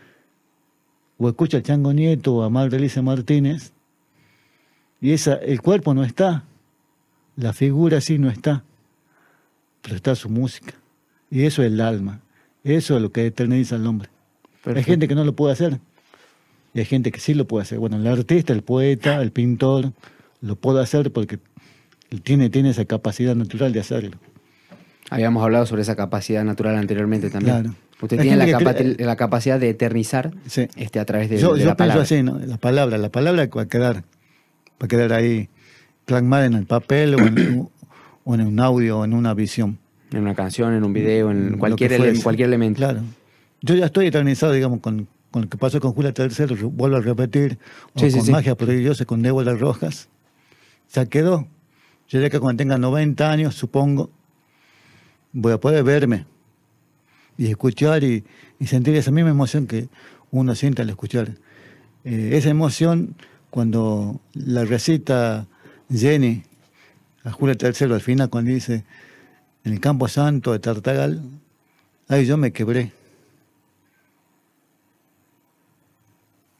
[1.18, 3.72] o escucha a Chango Nieto o a Mar Elisa Martínez,
[5.00, 6.44] y esa, el cuerpo no está,
[7.36, 8.64] la figura sí no está,
[9.82, 10.74] pero está su música.
[11.30, 12.20] Y eso es el alma,
[12.64, 14.08] eso es lo que eterniza al hombre.
[14.64, 15.78] Hay gente que no lo puede hacer,
[16.74, 17.78] y hay gente que sí lo puede hacer.
[17.78, 19.92] Bueno, el artista, el poeta, el pintor,
[20.40, 21.38] lo puede hacer porque
[22.22, 24.18] tiene, tiene esa capacidad natural de hacerlo.
[25.10, 27.62] Habíamos hablado sobre esa capacidad natural anteriormente también.
[27.62, 27.74] Claro.
[28.02, 30.68] Usted Hay tiene la, capa- la capacidad de eternizar Sí.
[30.76, 32.02] este, a través de, yo de yo la pienso palabra.
[32.02, 32.38] así, ¿no?
[32.38, 35.48] La palabra, la palabra va a quedar, va a quedar ahí
[36.06, 37.68] plasmada en el papel o en,
[38.24, 39.78] o en un audio o en una visión.
[40.12, 42.78] En una canción, en un video, en Lo cualquier, ele- cualquier elemento.
[42.78, 43.02] Claro.
[43.62, 46.96] Yo ya estoy eternizado, digamos, con, con lo que pasó con Julia Tercero, re- vuelvo
[46.96, 47.58] a repetir,
[47.94, 48.32] o Sí, sí, con sí.
[48.32, 50.08] Magia Prodigiosa, con Débora Rojas.
[50.92, 51.46] Ya quedó.
[52.08, 54.10] Yo ya que cuando tenga 90 años, supongo,
[55.32, 56.26] voy a poder verme
[57.38, 58.24] y escuchar y,
[58.58, 59.88] y sentir esa misma emoción que
[60.32, 61.36] uno siente al escuchar.
[62.04, 63.14] Eh, esa emoción,
[63.50, 65.46] cuando la recita
[65.92, 66.42] Jenny
[67.24, 68.84] a Julia Tercero al final, cuando dice
[69.64, 71.22] en el Campo Santo de Tartagal,
[72.08, 72.92] ay, yo me quebré.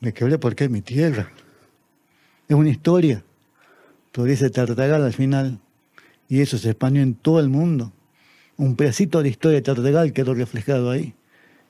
[0.01, 1.31] Me quebré porque es mi tierra.
[2.49, 3.23] Es una historia.
[4.13, 5.59] Pero dice Tartagal al final.
[6.29, 7.93] Y eso se expandió en todo el mundo.
[8.57, 11.15] Un pedacito de historia de Tartagal quedó reflejado ahí.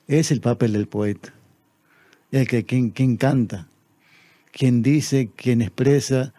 [0.07, 1.33] Es el papel del poeta.
[2.31, 3.67] El que quien, quien canta,
[4.51, 6.33] quien dice, quien expresa,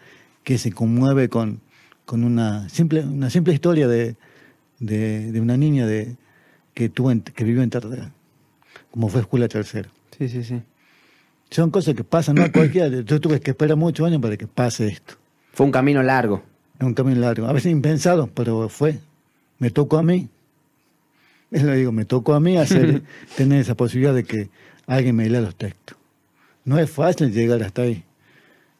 [0.44, 1.60] que se conmueve con,
[2.04, 4.16] con una simple, una simple historia de,
[4.78, 6.16] de, de una niña de,
[6.74, 8.12] que, tuvo en- que vivió en Tartagal,
[8.90, 9.90] como fue Julia Tercero.
[10.18, 10.60] Sí, sí, sí.
[11.50, 12.88] Son cosas que pasan, no a cualquiera.
[13.04, 15.14] Yo tuve que esperar muchos años para que pase esto.
[15.52, 16.42] Fue un camino largo.
[16.78, 18.98] Es un camino largo, a veces impensado, pero fue.
[19.58, 20.28] Me tocó a mí.
[21.50, 23.02] Es lo que digo, me tocó a mí hacer,
[23.36, 24.48] tener esa posibilidad de que
[24.86, 25.96] alguien me lea los textos.
[26.64, 28.02] No es fácil llegar hasta ahí.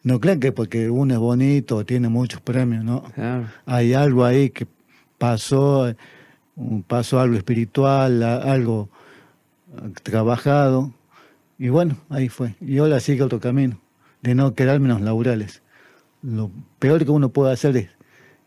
[0.03, 3.03] No crean que porque uno es bonito tiene muchos premios, no.
[3.15, 3.47] Claro.
[3.67, 4.67] Hay algo ahí que
[5.19, 5.95] pasó,
[6.89, 8.89] pasó algo espiritual, algo
[10.03, 10.93] trabajado.
[11.59, 12.55] Y bueno, ahí fue.
[12.61, 13.79] Y ahora sigue otro camino,
[14.23, 15.63] de no quedarme en los laurales.
[16.23, 17.89] Lo peor que uno puede hacer es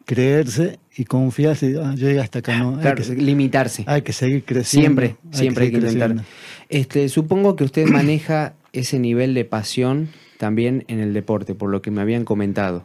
[0.06, 1.76] creerse y confiarse.
[1.82, 2.76] Ah, yo llegué hasta acá, no.
[2.76, 3.84] Hay, Claro, que, limitarse.
[3.88, 5.02] hay que seguir creciendo.
[5.02, 6.10] Siempre, siempre hay que seguir intentar.
[6.18, 6.24] creciendo.
[6.70, 11.82] Este, supongo que usted maneja ese nivel de pasión también en el deporte, por lo
[11.82, 12.84] que me habían comentado.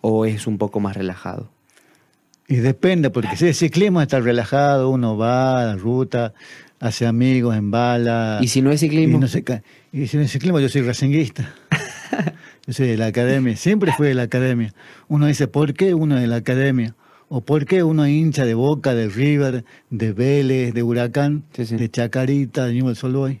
[0.00, 1.50] ¿O es un poco más relajado?
[2.48, 6.32] Y depende, porque si el ciclismo está relajado, uno va a la ruta,
[6.80, 8.38] hace amigos, en bala.
[8.42, 9.18] ¿Y si no es ciclismo?
[9.18, 11.54] Y, no se ca- y si no es ciclismo, yo soy racinguista.
[12.66, 14.74] yo soy de la academia, siempre fui de la academia.
[15.08, 16.94] Uno dice, ¿por qué uno es de la academia?
[17.28, 21.64] ¿O por qué uno es hincha de Boca, de River, de Vélez, de Huracán, Sí,
[21.66, 21.76] sí.
[21.76, 23.38] de Chacarita, de Newell's Old Boys?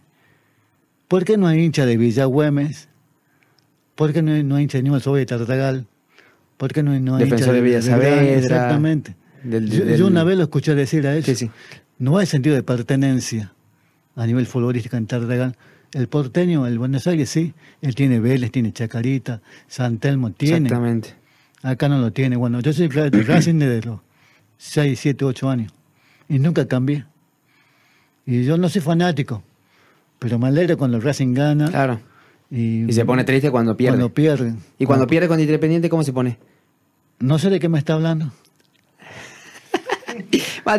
[1.08, 2.88] ¿Por qué no es hincha de Villa Güemes?
[4.00, 5.86] ¿Por qué no no Newell's Old Boys de Tartagal?
[6.56, 8.02] ¿Por qué no, no hay Defensor de Villa Belgrano?
[8.02, 9.14] Saavedra, Exactamente.
[9.44, 11.22] del- yo, del- yo una vez lo escuché decir a él.
[11.24, 11.50] Sí, sí.
[11.98, 13.52] No hay sentido de pertenencia
[14.16, 15.54] a nivel futbolístico en Tartagal.
[15.92, 17.52] El porteño, el Buenos Aires, sí.
[17.82, 20.68] Él tiene Vélez, tiene Chacarita, San Telmo, tiene.
[20.68, 21.14] Exactamente.
[21.62, 22.36] Acá no lo tiene.
[22.36, 24.00] Bueno, yo soy de Racing desde los
[24.56, 25.72] 6, 7, 8 años.
[26.28, 27.04] Y nunca cambié.
[28.24, 29.42] Y yo no soy fanático.
[30.18, 31.68] Pero me alegro cuando el Racing gana.
[31.68, 32.00] Claro.
[32.50, 33.96] Y, Y se pone triste cuando pierde.
[33.98, 34.54] Cuando pierde.
[34.78, 36.38] y cuando pierde con Independiente, ¿cómo se pone?
[37.20, 38.32] No sé de qué me está hablando.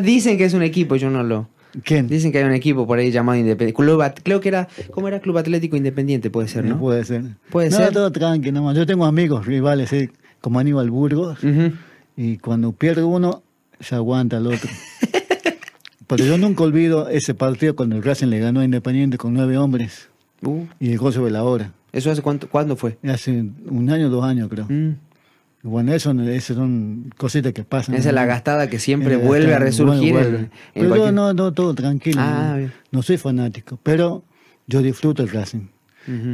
[0.03, 1.47] Dicen que es un equipo, yo no lo.
[1.83, 2.07] ¿Quién?
[2.07, 3.81] Dicen que hay un equipo por ahí llamado Independiente.
[3.81, 4.67] Club At- creo que era.
[4.91, 6.29] ¿Cómo era Club Atlético Independiente?
[6.29, 6.77] Puede ser, ¿no?
[6.77, 7.23] Puede ser.
[7.49, 7.93] Puede no, ser.
[7.93, 8.75] todo tranqui, nomás.
[8.75, 10.09] Yo tengo amigos rivales, eh,
[10.41, 11.39] como Aníbal Burgos.
[12.17, 13.41] Y cuando pierde uno,
[13.79, 14.69] se aguanta el otro.
[16.07, 19.57] Pero yo nunca olvido ese partido cuando el Racing le ganó a Independiente con nueve
[19.57, 20.09] hombres.
[20.43, 21.71] Uh, Y el gol sobre la hora.
[21.91, 22.97] ¿Eso hace cuánto, cuándo fue?
[23.03, 23.31] Hace
[23.65, 24.65] un año, dos años creo.
[24.69, 24.95] Mm.
[25.63, 27.93] Bueno, eso, eso son cositas que pasan.
[27.95, 30.11] Esa es la gastada que siempre Eh, vuelve a resurgir.
[30.13, 30.37] vuelve, en- vuelve.
[30.45, 32.19] en Pero cualquier- no, no, todo tranquilo.
[32.19, 32.57] Ah,
[32.91, 34.23] no, soy fanático, pero
[34.65, 35.67] yo disfruto el Racing.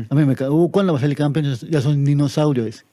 [0.09, 1.53] A mí me uh, ¿Cuándo va a salir campeón?
[1.69, 2.85] Ya son dinosaurios.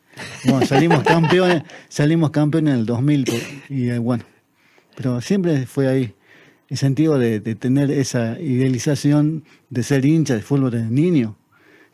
[0.45, 3.37] Bueno, salimos campeones, salimos campeones en el 2000 por-
[3.77, 4.25] y eh, bueno,
[4.97, 6.15] pero siempre fue ahí
[6.69, 11.37] el sentido de, de tener esa idealización de ser hincha de fútbol de niño.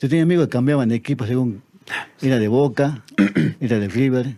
[0.01, 1.63] Yo tenía amigos que cambiaban de equipo según
[2.23, 3.03] era de Boca,
[3.61, 4.37] era de River,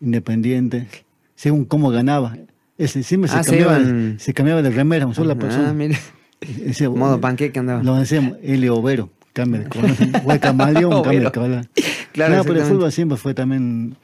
[0.00, 0.86] Independiente,
[1.34, 2.36] según cómo ganaba.
[2.76, 5.72] Ese, siempre Ah, se, se cambiaba, se cambiaba de remera, una sola Ah, persona.
[5.72, 5.98] mira.
[6.40, 7.82] Ese- Modo panqueque andaba.
[7.82, 10.40] Lo decíamos, Elio Overo, cambio de color.
[10.40, 11.66] Camaleón, cambio de color.
[12.12, 13.96] Claro, no, pero el fútbol siempre fue también.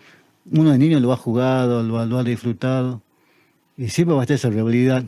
[0.51, 3.03] Uno de niño lo ha jugado, lo, ha- lo ha disfrutado.
[3.77, 5.05] Y siempre va a estar esa rivalidad.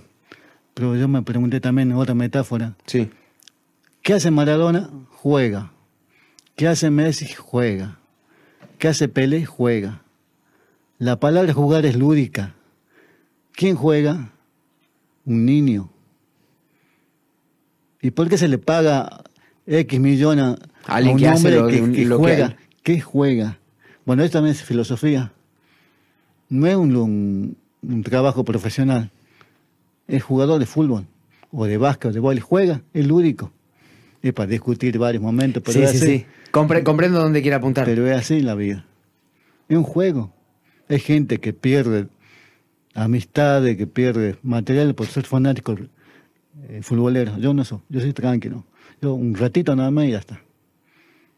[0.77, 2.74] Pero yo me pregunté también otra metáfora.
[2.85, 3.09] Sí.
[4.03, 4.91] ¿Qué hace Maradona?
[5.11, 5.72] Juega.
[6.55, 7.27] ¿Qué hace Messi?
[7.33, 7.99] Juega.
[8.79, 9.47] ¿Qué hace Pelé?
[9.47, 10.03] Juega.
[10.99, 12.55] La palabra jugar es lúdica.
[13.53, 14.33] ¿Quién juega?
[15.24, 15.89] Un niño.
[18.03, 19.24] ¿Y por qué se le paga
[19.66, 22.47] X millón a, un que hombre lo que, que lo que juega?
[22.49, 22.57] hay.
[22.83, 23.59] ¿Qué juega?
[24.05, 25.33] Bueno, esto también es filosofía.
[26.51, 29.11] No es un, un- un trabajo profesional.
[30.09, 31.07] Es jugador de fútbol,
[31.50, 32.48] o de básquet, o de voleibol.
[32.48, 33.52] Juega, es lúdico.
[34.22, 36.26] Es para discutir varios momentos, pero, sí, es sí, así, sí.
[36.52, 37.84] Compre- comprendo dónde quiere apuntar.
[37.84, 38.84] pero es así la vida.
[39.68, 40.32] Es un juego.
[40.88, 42.07] Hay gente que pierde
[42.94, 45.74] amistades, que pierde material por ser fanático
[46.68, 47.36] eh, futbolero.
[47.38, 48.64] Yo no soy, yo soy tranquilo.
[49.02, 50.40] Yo un ratito nada más y ya está.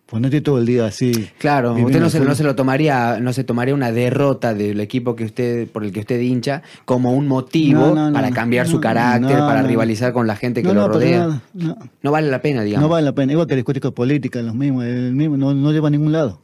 [0.09, 1.29] Pues no estoy todo el día así.
[1.37, 5.15] Claro, usted no se, no se lo tomaría, no se tomaría una derrota del equipo
[5.15, 8.67] que usted, por el que usted hincha, como un motivo No, no, no, para cambiar
[8.67, 11.43] su carácter, para rivalizar con la gente que lo rodea.
[11.53, 12.11] no.
[12.11, 12.89] Vale la pena, digamos.
[12.89, 13.33] No vale la pena.
[13.33, 16.41] Igual que discutir con política, los mismos, el mismo, no, no lleva a ningún lado.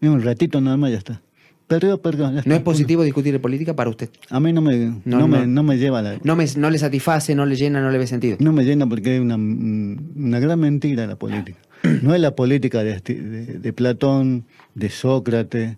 [0.00, 1.22] Un ratito nada más ya está.
[1.68, 2.30] Perdió, perdió.
[2.32, 2.50] ya está.
[2.50, 4.10] ¿No es positivo discutir de política para usted?
[4.30, 7.36] A mí no me, No, Me, me lleva a la, No, me, no le satisface,
[7.36, 8.36] no le llena, no le ve sentido.
[8.40, 11.58] No me llena porque es una, una gran mentira la política.
[12.02, 15.76] No es la política de, esti- de- de Platón, de Sócrates,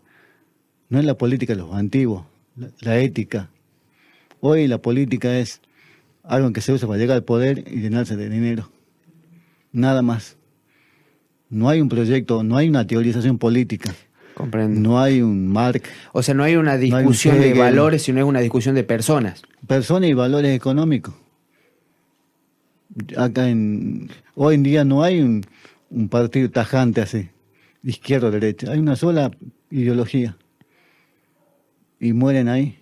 [0.88, 2.24] no es la política de los antiguos,
[2.56, 3.50] la, la ética.
[4.40, 5.60] Hoy la política es
[6.22, 8.70] algo que se usa para llegar al poder y llenarse de dinero.
[9.72, 10.36] Nada más.
[11.50, 13.94] No hay un proyecto, no hay una teorización política,
[14.34, 14.80] Comprendo.
[14.80, 18.18] no hay un Marx, O sea, no hay una hay un discusión de valores, sino
[18.20, 19.42] es una discusión de personas.
[19.66, 21.14] personas y valores económicos.
[23.16, 25.44] Acá en hoy en día no hay un,
[25.90, 27.28] un partido tajante así,
[27.82, 29.30] izquierda o derecha, hay una sola
[29.70, 30.36] ideología.
[32.00, 32.78] Y mueren ahí.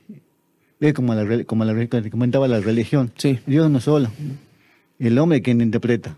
[0.80, 3.12] Es como la, como la comentaba la religión.
[3.16, 3.38] Sí.
[3.46, 4.10] Dios no solo.
[4.98, 6.16] El hombre quien interpreta.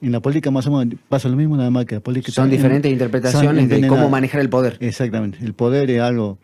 [0.00, 2.32] En la política más o menos pasa lo mismo, nada más que la política.
[2.32, 4.76] Son diferentes en- interpretaciones de cómo manejar el poder.
[4.80, 5.38] Exactamente.
[5.42, 6.38] El poder es algo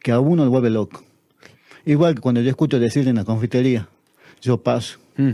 [0.00, 1.02] que a uno lo vuelve loco.
[1.86, 3.88] Igual que cuando yo escucho decir en la confitería,
[4.42, 5.30] yo paso, Mm.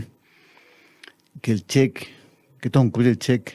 [1.41, 2.07] que el cheque,
[2.61, 3.53] que tengo que cubrir el cheque,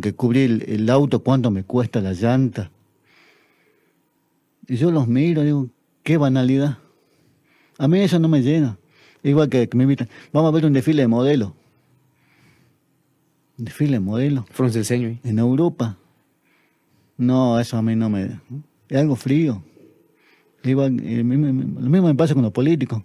[0.00, 2.70] que cubrir el, el auto, cuánto me cuesta la llanta.
[4.66, 5.68] Y yo los miro, digo,
[6.02, 6.78] qué banalidad.
[7.78, 8.78] A mí eso no me llena.
[9.22, 11.54] Igual que, me invitan, vamos a ver un desfile de modelo.
[13.58, 15.08] Un desfile de modelo Frunce el ceño.
[15.08, 15.20] ahí.
[15.24, 15.98] en Europa.
[17.18, 18.40] No, eso a mí no me...
[18.88, 19.62] Es algo frío.
[20.64, 21.24] Igual, eh, lo
[21.90, 23.02] mismo me pasa con los políticos.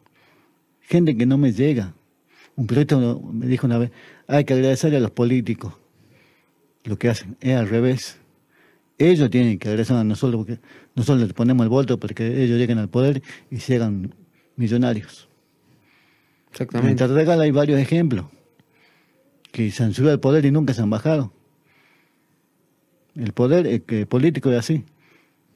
[0.82, 1.94] Gente que no me llega.
[2.56, 3.92] Un periodista me dijo una vez,
[4.28, 5.81] hay que agradecerle a los políticos
[6.84, 7.38] lo que hacen.
[7.42, 8.18] Es al revés.
[8.98, 10.62] Ellos tienen que agradecer a nosotros porque
[10.96, 14.14] nosotros les ponemos el voto para que ellos lleguen al poder y se hagan
[14.56, 15.28] millonarios.
[15.28, 16.96] En Exactamente.
[16.96, 18.26] Tartagal hay varios ejemplos
[19.52, 21.34] que se han subido al poder y nunca se han bajado.
[23.16, 24.86] El poder eh, político es así.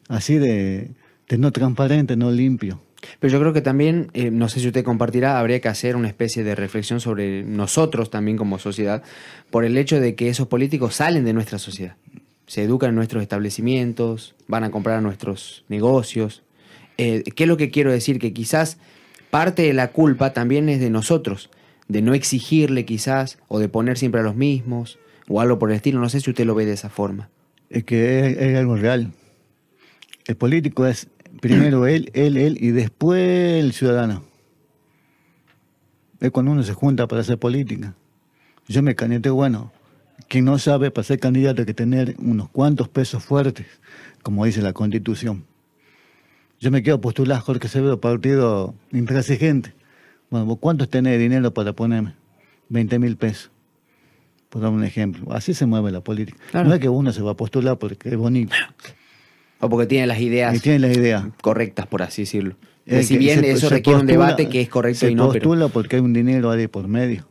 [0.09, 0.91] así de,
[1.29, 2.81] de no transparente, no limpio.
[3.19, 6.07] Pero yo creo que también, eh, no sé si usted compartirá, habría que hacer una
[6.07, 9.03] especie de reflexión sobre nosotros también como sociedad,
[9.49, 11.95] por el hecho de que esos políticos salen de nuestra sociedad.
[12.47, 16.43] Se educan en nuestros establecimientos, van a comprar a nuestros negocios.
[16.97, 18.19] Eh, ¿Qué es lo que quiero decir?
[18.19, 18.77] Que quizás
[19.31, 21.49] parte de la culpa también es de nosotros,
[21.87, 25.77] de no exigirle quizás, o de poner siempre a los mismos, o algo por el
[25.77, 25.99] estilo.
[25.99, 27.29] No sé si usted lo ve de esa forma.
[27.69, 29.11] Es que es, es algo real.
[30.27, 31.07] El político es
[31.41, 34.23] primero él, él, él y después el ciudadano.
[36.19, 37.93] Es cuando uno se junta para hacer política.
[38.67, 39.71] Yo me canete, bueno,
[40.27, 43.67] quien no sabe para ser candidato hay que tener unos cuantos pesos fuertes,
[44.23, 45.45] como dice la constitución.
[46.59, 49.73] Yo me quiero postular Jorge Severo, partido intransigente.
[50.29, 52.15] Bueno, ¿vos cuántos tenés dinero para ponerme?
[52.69, 53.51] 20 mil pesos.
[54.49, 55.31] Por dar un ejemplo.
[55.33, 56.37] Así se mueve la política.
[56.51, 56.69] Claro.
[56.69, 58.55] No es que uno se va a postular porque es bonito.
[59.59, 61.29] O porque tiene las ideas Y tiene la idea.
[61.41, 62.55] correctas, por así decirlo.
[62.85, 65.29] Que si bien se- eso se requiere un debate que es correcto se y no,
[65.31, 67.27] pero postula porque hay un dinero ahí por medio.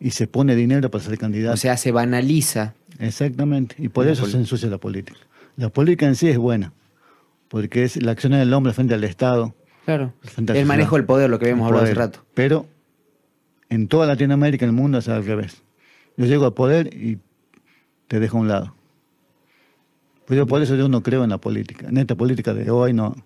[0.00, 1.54] Y se pone dinero para ser candidato.
[1.54, 2.74] o sea, se banaliza.
[2.98, 3.76] Exactamente.
[3.78, 5.18] Y por eso se ensucia la política.
[5.56, 6.72] La política en sí es buena.
[7.48, 9.54] Porque es la acción del hombre frente al Estado.
[9.84, 10.12] Claro.
[10.20, 12.24] Frente El manejo del poder, lo que habíamos hablado hace rato.
[12.34, 12.66] Pero
[13.70, 15.62] en toda Latinoamérica, en el mundo, es al revés.
[16.16, 17.18] Yo llego al poder y
[18.06, 18.74] te dejo a un lado.
[20.28, 21.88] Pero por eso yo no creo en la política.
[21.88, 23.16] En esta política de hoy no,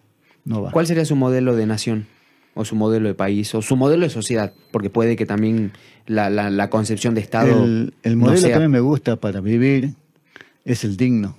[0.45, 0.71] no va.
[0.71, 2.07] ¿Cuál sería su modelo de nación?
[2.55, 5.73] O su modelo de país, o su modelo de sociedad, porque puede que también
[6.07, 7.65] la, la- la concepción de Estado.
[7.65, 9.95] el, el no modelo sea- que a mí me gusta para vivir
[10.65, 11.37] es el digno.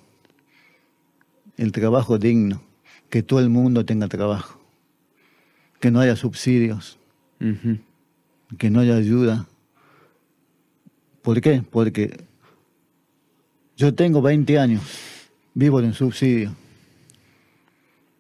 [1.56, 2.62] El trabajo digno.
[3.10, 4.60] Que todo el mundo tenga trabajo.
[5.80, 6.98] Que no haya subsidios.
[8.58, 9.46] Que no haya ayuda.
[11.22, 11.62] ¿Por qué?
[11.70, 12.18] Porque
[13.78, 14.82] yo tengo 20 años.
[15.54, 16.56] Vivo de un subsidio.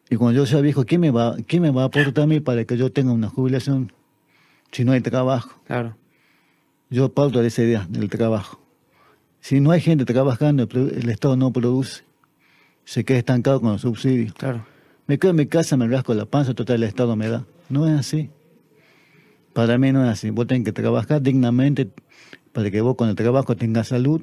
[0.09, 2.39] Y cuando yo sea viejo, ¿quién me va, quién me va a aportar a mí
[2.39, 3.91] para que yo tenga una jubilación
[4.71, 5.59] si no hay trabajo?
[5.65, 5.97] Claro.
[6.89, 8.59] Yo parto de esa idea, del trabajo.
[9.39, 12.03] Si no hay gente trabajando, el Estado no produce.
[12.85, 14.33] Se queda estancado con los subsidios.
[14.33, 14.65] Claro.
[15.07, 17.45] Me quedo en mi casa, me rasco la panza, total el Estado me da.
[17.69, 18.29] No es así.
[19.53, 20.29] Para mí no es así.
[20.29, 21.89] Vos tenés que trabajar dignamente
[22.51, 24.21] para que vos con el trabajo tengas salud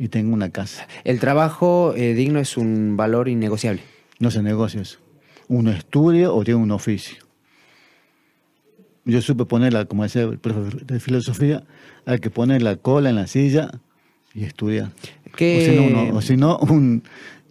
[0.00, 0.88] y tengas una casa.
[1.04, 3.82] El trabajo eh, digno es un valor innegociable.
[4.18, 4.98] No se negocia eso.
[5.46, 7.18] Uno estudia o tiene un oficio.
[9.04, 11.64] Yo supe ponerla, como decía el profe de filosofía,
[12.06, 13.70] hay que poner la cola en la silla
[14.34, 14.90] y estudiar.
[15.36, 17.02] ¿Qué- O si no, un,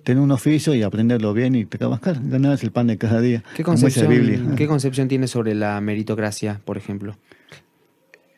[0.03, 2.19] tener un oficio y aprenderlo bien y trabajar.
[2.23, 3.43] Ganarse el pan de cada día.
[3.55, 4.41] ¿Qué concepción, Biblia.
[4.55, 7.15] ¿Qué concepción tiene sobre la meritocracia, por ejemplo?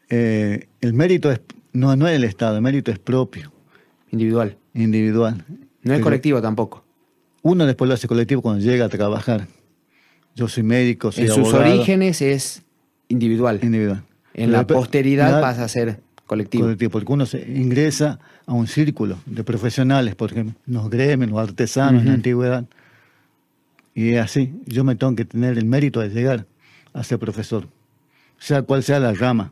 [0.09, 1.39] Eh, el mérito es,
[1.71, 3.51] no, no es del Estado, el mérito es propio,
[4.11, 4.57] Individual.
[4.73, 5.43] individual.
[5.83, 6.83] No es Pero colectivo tampoco.
[7.41, 9.47] Uno después lo hace colectivo cuando llega a trabajar.
[10.35, 12.63] Yo soy médico, soy En sus orígenes es
[13.07, 13.59] individual.
[13.63, 14.03] individual.
[14.33, 16.63] En Pero la posteridad pasa a ser colectivo.
[16.63, 21.39] colectivo, porque uno se ingresa a un círculo de profesionales, por ejemplo, los gremios, los
[21.39, 22.65] artesanos en la antigüedad.
[23.93, 26.45] Y es así, yo me tengo que tener el mérito de llegar
[26.93, 27.67] a ser profesor,
[28.37, 29.51] sea cual sea la rama.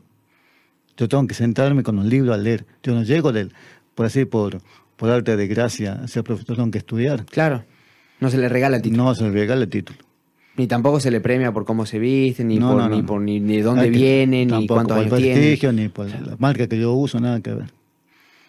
[0.96, 2.64] Yo tengo que sentarme con un libro a leer.
[2.82, 3.52] Yo no llego del,
[4.00, 4.62] por así, por,
[4.96, 7.26] por arte de gracia ser profesor, tengo que estudiar.
[7.26, 7.64] Claro.
[8.18, 9.04] No se le regala el título.
[9.04, 9.98] No se le regala el título.
[10.56, 13.02] Ni tampoco se le premia por cómo se viste, ni No, por, no, no, ni
[13.02, 13.06] no.
[13.06, 15.34] por ni, ni de dónde que- viene, ni cuántos por años el tiene.
[15.38, 17.66] prestigio, ni por la marca que yo uso, nada que ver.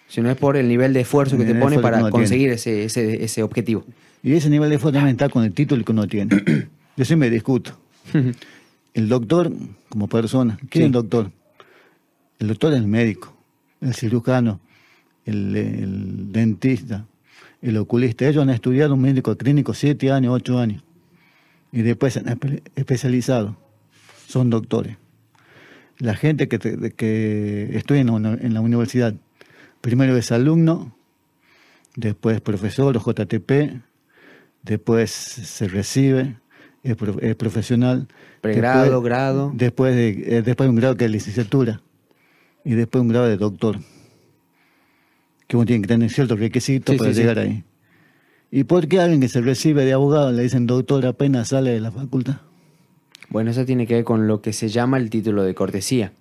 [0.07, 3.21] Sino es por el nivel de esfuerzo que El te pone para conseguir ese, ese,
[3.25, 3.83] ese objetivo.
[4.23, 6.41] Y ese nivel de esfuerzo también está con el título que uno tiene.
[6.95, 7.77] Yo siempre discuto.
[8.93, 9.51] El doctor,
[9.89, 10.79] como persona, ¿quién Sí.
[10.79, 11.29] es el doctor?
[12.39, 13.33] El doctor es el médico,
[13.81, 14.61] el cirujano,
[15.25, 17.05] el, el dentista,
[17.61, 18.27] el oculista.
[18.27, 20.83] Ellos han estudiado un médico clínico siete años, ocho años.
[21.71, 23.57] Y después se han espe- especializado.
[24.27, 24.97] Son doctores.
[25.99, 26.57] La gente que,
[26.95, 29.13] que estudia en la, uni- en la universidad,
[29.81, 30.95] primero es alumno,
[31.95, 33.81] después profesor o JTP,
[34.63, 36.37] después se recibe,
[36.83, 38.07] es, pro- es profesional.
[38.41, 39.51] Pregrado, después- grado.
[39.53, 41.81] Después de, eh, después de un grado que es licenciatura
[42.65, 43.77] y después un grado de doctor.
[45.51, 47.19] Que uno tiene que tener ciertos requisitos Sí, para sí, sí.
[47.19, 47.65] llegar ahí.
[48.51, 51.81] ¿Y por qué alguien que se recibe de abogado le dicen doctor apenas sale de
[51.81, 52.37] la facultad?
[53.27, 56.13] Bueno, eso tiene que ver con lo que se llama el título de cortesía.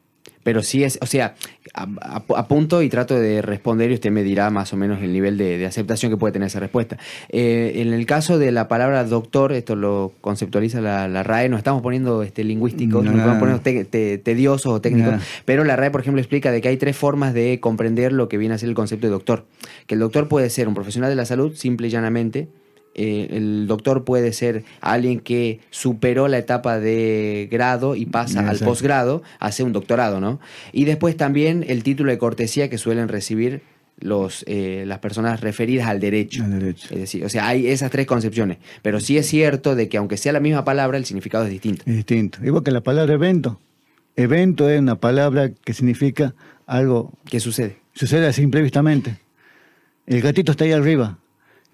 [0.42, 1.34] Pero sí es, o sea,
[1.74, 5.58] apunto y trato de responder y usted me dirá más o menos el nivel de,
[5.58, 6.96] de aceptación que puede tener esa respuesta.
[7.28, 11.58] Eh, en el caso de la palabra doctor, esto lo conceptualiza la, la RAE, nos
[11.58, 13.20] estamos poniendo este, lingüísticos, nos Nah.
[13.20, 15.14] estamos poniendo te- te- tediosos o técnicos,
[15.44, 18.38] pero la RAE, por ejemplo, explica de que hay tres formas de comprender lo que
[18.38, 19.44] viene a ser el concepto de doctor.
[19.86, 22.48] Que el doctor puede ser un profesional de la salud, simple y llanamente,
[22.94, 28.58] eh, el doctor puede ser alguien que superó la etapa de grado y pasa al
[28.58, 30.40] posgrado, hace un doctorado, ¿no?
[30.72, 33.62] Y después también el título de cortesía que suelen recibir
[34.00, 36.42] los, eh, las personas referidas al derecho.
[36.42, 36.88] Al derecho.
[36.90, 38.58] Es decir, o sea, hay esas tres concepciones.
[38.82, 41.84] Pero sí es cierto de que aunque sea la misma palabra, el significado es distinto.
[41.86, 42.38] Es distinto.
[42.44, 43.60] Igual que la palabra evento.
[44.16, 46.34] Evento es una palabra que significa
[46.66, 47.76] algo ¿Qué sucede?
[47.94, 49.18] sucede así imprevistamente.
[50.06, 51.18] El gatito está ahí arriba.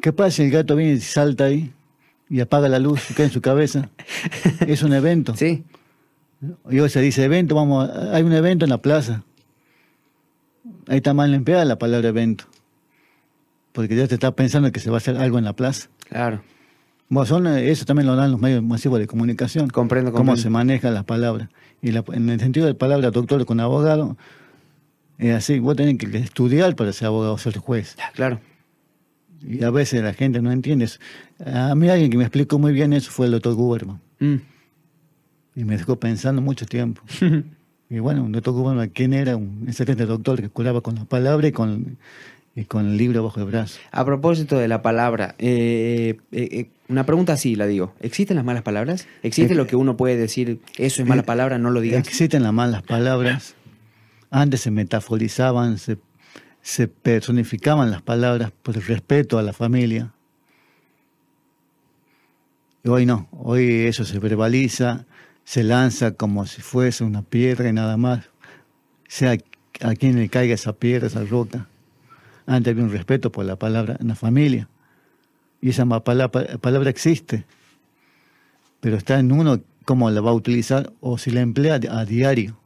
[0.01, 1.72] ¿Qué pasa si el gato viene y salta ahí
[2.28, 3.88] y apaga la luz y cae en su cabeza?
[4.66, 5.34] Es un evento.
[5.36, 5.64] Sí,
[6.70, 9.22] Y hoy se dice evento, vamos, a- hay un evento en la plaza.
[10.88, 12.44] Ahí está mal empleada la palabra evento.
[13.72, 15.88] Porque ya te está pensando que se va a hacer algo en la plaza.
[16.09, 16.42] claro.
[17.09, 19.68] Bueno, son, eh, eso también lo dan los medios masivos de comunicación.
[19.68, 20.42] Comprendo, Cómo comprendo.
[20.42, 21.49] se manejan las palabras.
[21.80, 24.16] Y la- en el sentido de palabra doctor con abogado,
[25.18, 25.61] es así.
[25.61, 27.97] Vos tenés que estudiar para ser abogado, ser juez.
[28.14, 28.40] Claro.
[29.47, 30.99] Y a veces la gente no entiende eso.
[31.44, 34.01] A mí alguien que me explicó muy bien eso fue el doctor Guberman.
[34.18, 34.36] Mm.
[35.55, 37.03] Y me dejó pensando mucho tiempo.
[37.90, 39.36] y bueno, un doctor Guberman, ¿quién era?
[39.36, 41.99] Un excelente doctor que curaba con la palabra y con,
[42.55, 43.78] y con el libro bajo el brazo.
[43.92, 47.94] A propósito de la palabra, eh, eh, eh, una pregunta así la digo.
[48.01, 49.07] ¿Existen las malas palabras?
[49.22, 52.07] ¿Existe Eh, lo que uno puede decir, eso es mala palabra, no lo digas?
[52.07, 53.55] Existen las malas palabras.
[54.30, 55.99] Antes se metaforizaban, se,
[56.67, 60.12] se personificaban las palabras por el respeto a la familia.
[62.83, 65.07] Y hoy no, hoy eso se verbaliza,
[65.45, 68.29] se lanza como si fuese una piedra y nada más.
[69.07, 69.37] Sea
[69.81, 71.69] a quien le caiga esa piedra, esa roca.
[72.47, 74.69] Antes había un respeto por la palabra en la familia.
[75.61, 77.45] Y esa palabra existe.
[78.81, 82.59] Pero está en uno cómo la va a utilizar o si la emplea a diario.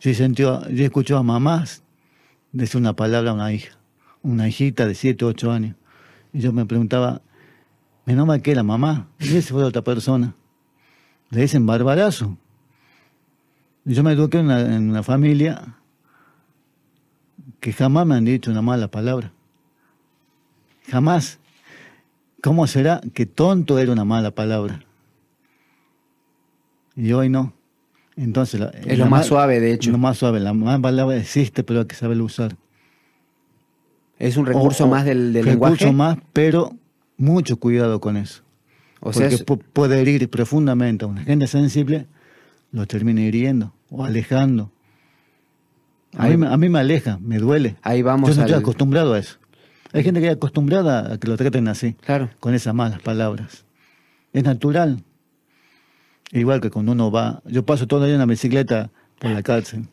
[0.00, 1.85] Yo he, yo he a mamás
[2.56, 3.76] decir una palabra a una hija,
[4.22, 5.76] una hijita de 7 o 8 años.
[6.32, 7.22] Y yo me preguntaba,
[8.04, 10.34] menos mal que la mamá, y esa fue otra persona.
[11.30, 12.36] Le dicen barbarazo.
[13.84, 15.76] Yo me eduqué en una familia
[17.60, 19.32] que jamás me han dicho una mala palabra.
[20.88, 21.38] Jamás.
[22.42, 24.84] ¿Cómo será que tonto era una mala palabra?
[26.94, 27.55] Y hoy no.
[28.16, 29.90] Entonces, Es lo más suave, de hecho.
[29.90, 30.40] Lo más suave.
[30.40, 32.56] La mala palabra existe, pero hay que saberlo usar.
[34.18, 35.92] Es un recurso O- o más del, del recurso lenguaje.
[35.92, 36.74] más, pero
[37.18, 38.42] mucho cuidado con eso.
[39.00, 42.06] O sea, porque es- puede herir profundamente a una gente sensible,
[42.72, 44.72] lo termina hiriendo o alejando.
[46.16, 47.76] A Ahí- mí, me- a mí me aleja, me duele.
[47.82, 49.36] ahí vamos Yo no al- estoy acostumbrado a eso.
[49.92, 52.30] Hay gente que es acostumbrada a que lo traten así, Claro.
[52.40, 53.66] con esas malas palabras.
[54.32, 55.02] Es natural.
[56.32, 59.42] Igual que cuando uno va, yo paso todo el día en la bicicleta por la
[59.42, 59.86] cárcel.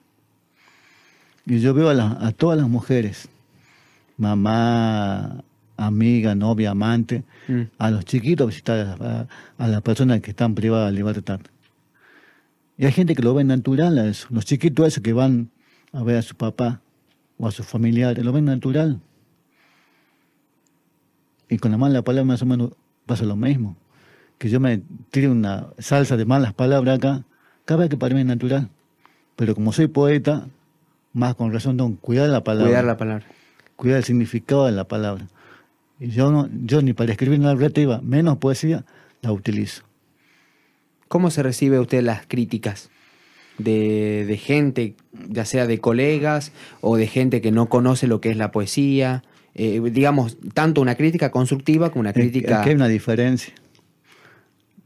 [1.45, 3.29] Y yo veo a, la- a todas las mujeres,
[4.17, 5.43] mamá,
[5.77, 7.61] amiga, novia, amante, Mm.
[7.77, 9.27] a los chiquitos visitar a,
[9.57, 11.39] a las personas que están privadas de libertad.
[12.77, 14.27] Y hay gente que lo ve natural a eso.
[14.31, 15.49] Los chiquitos esos que van
[15.91, 16.79] a ver a su papá
[17.37, 18.99] o a sus familiares, lo ven natural.
[21.49, 22.71] Y con la mala palabra más o menos
[23.05, 23.75] pasa lo mismo.
[24.43, 27.23] Que yo me tire una salsa de malas palabras acá,
[27.63, 28.67] cada vez que para mí es natural.
[29.37, 30.49] Pero como soy poeta,
[31.13, 33.25] más con razón tengo que cuidar la palabra Cuidar la palabra.
[33.77, 35.27] cuidar el significado de la palabra.
[35.97, 38.83] Y yo no, yo ni para escribir una narrativa, menos poesía,
[39.21, 39.83] la utilizo.
[41.07, 42.89] ¿Cómo se recibe usted las críticas
[43.59, 44.95] de, de gente,
[45.29, 49.23] ya sea de colegas o de gente que no conoce lo que es la poesía?
[49.55, 52.57] Eh, digamos, tanto una crítica constructiva como una crítica...
[52.57, 53.53] es que hay una diferencia.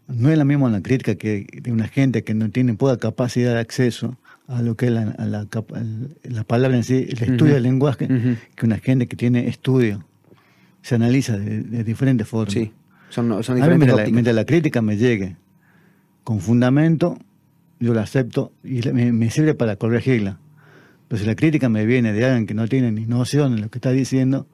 [0.07, 3.53] No es la misma una crítica que de una gente que no tiene poca capacidad
[3.53, 5.47] de acceso a lo que es la, a la,
[6.23, 8.07] la palabra en sí, el estudio del lenguaje,
[8.55, 10.05] que una gente que tiene estudio.
[10.81, 12.53] Se analiza de, de diferentes formas.
[12.53, 12.71] Sí,
[13.09, 15.35] son, son A mí, mientras la, mientras la crítica me llegue
[16.23, 17.17] con fundamento,
[17.81, 20.39] yo la acepto y la- me, me sirve para corregirla.
[21.09, 23.69] Pero si la crítica me viene de alguien que no tiene ni noción de lo
[23.69, 24.47] que está diciendo,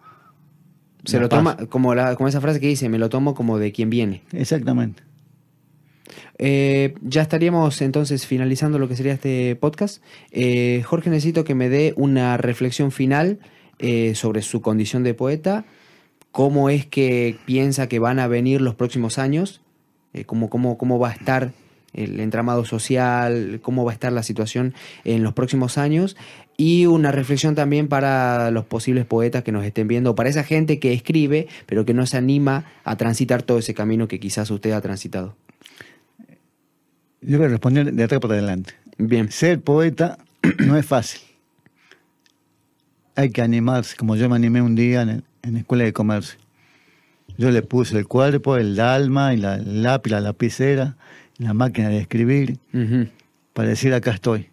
[1.06, 3.60] Se la lo toma, como, la, como esa frase que dice, me lo tomo como
[3.60, 4.24] de quien viene.
[4.32, 5.04] Exactamente.
[6.38, 10.04] Eh, ya estaríamos entonces finalizando lo que sería este podcast.
[10.32, 13.40] Eh, Jorge, necesito que me dé una reflexión final
[13.80, 15.66] eh, sobre su condición de poeta,
[16.32, 19.62] cómo es que piensa que van a venir los próximos años,
[20.26, 21.52] cómo, cómo, cómo va a estar
[21.94, 26.18] el entramado social, cómo va a estar la situación en los próximos años
[26.58, 30.80] y una reflexión también para los posibles poetas que nos estén viendo, para esa gente
[30.80, 34.72] que escribe pero que no se anima a transitar todo ese camino que quizás usted
[34.72, 35.36] ha transitado.
[37.26, 38.74] Yo voy a responder de atrás para adelante.
[38.98, 39.32] Bien.
[39.32, 40.18] Ser poeta
[40.60, 41.22] no es fácil.
[43.16, 45.94] Hay que animarse, como yo me animé un día en, el- en la escuela de
[45.94, 46.40] comercio.
[47.38, 50.96] Yo le puse el cuerpo, el alma y la el lápiz, la lapicera,
[51.38, 52.60] la máquina de escribir,
[53.54, 54.50] para decir acá estoy.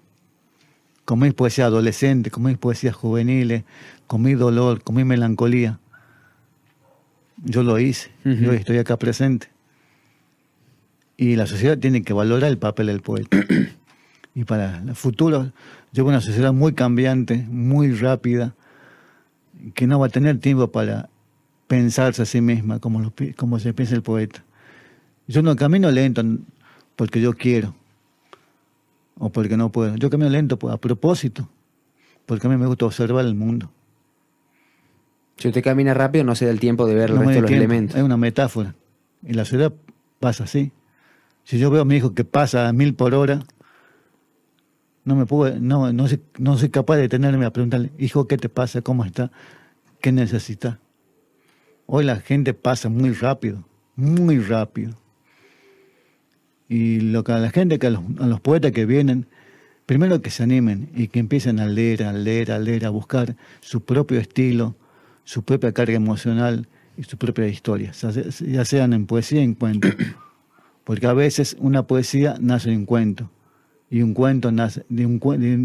[1.04, 3.64] Con mi poesía adolescente, con mis poesías juveniles,
[4.06, 5.78] con mi dolor, con mi melancolía.
[7.42, 9.48] Yo lo hice, yo estoy acá presente.
[11.20, 13.36] Y la sociedad tiene que valorar el papel del poeta.
[14.34, 15.52] y para el futuro,
[15.92, 18.54] yo veo una sociedad muy cambiante, muy rápida,
[19.74, 21.10] que no va a tener tiempo para
[21.66, 24.42] pensarse a sí misma como, lo como se piensa el poeta.
[25.28, 26.22] Yo no camino lento
[26.96, 27.74] porque yo quiero
[29.18, 29.96] o porque no puedo.
[29.96, 31.50] Yo camino lento a propósito,
[32.24, 33.70] porque a mí me gusta observar el mundo.
[35.36, 37.48] Si usted camina rápido, no se da el tiempo de ver No resto de los
[37.48, 37.64] tiempo.
[37.64, 37.96] elementos.
[37.98, 38.74] Es una metáfora.
[39.22, 39.74] Y la ciudad
[40.18, 40.72] pasa así.
[41.50, 43.40] Si yo veo a mi hijo que pasa a mil por hora,
[45.04, 48.36] no me puedo, no, no, soy, no soy capaz de detenerme a preguntarle, hijo, ¿qué
[48.36, 48.82] te pasa?
[48.82, 49.32] ¿Cómo está?
[50.00, 50.78] ¿Qué necesitas?
[51.86, 54.92] Hoy la gente pasa muy rápido, muy rápido.
[56.68, 59.26] Y lo que a la gente, que a los, a los poetas que vienen,
[59.86, 63.34] primero que se animen y que empiecen a leer, a leer, a leer, a buscar
[63.58, 64.76] su propio estilo,
[65.24, 69.54] su propia carga emocional y su propia historia, ya se- ya sean en poesía en
[69.54, 69.88] cuento.
[70.90, 73.30] Porque a veces una poesía nace de un cuento
[73.90, 75.20] y un cuento nace de un,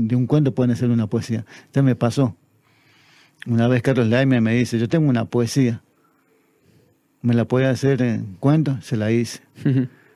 [0.08, 1.48] de un- cuento puede ser una poesía.
[1.74, 2.36] Ya me pasó.
[3.48, 5.82] Una vez Carlos Laime me dice, yo tengo una poesía,
[7.24, 8.78] ¿me la puede hacer en cuento?
[8.84, 9.40] Se la hice.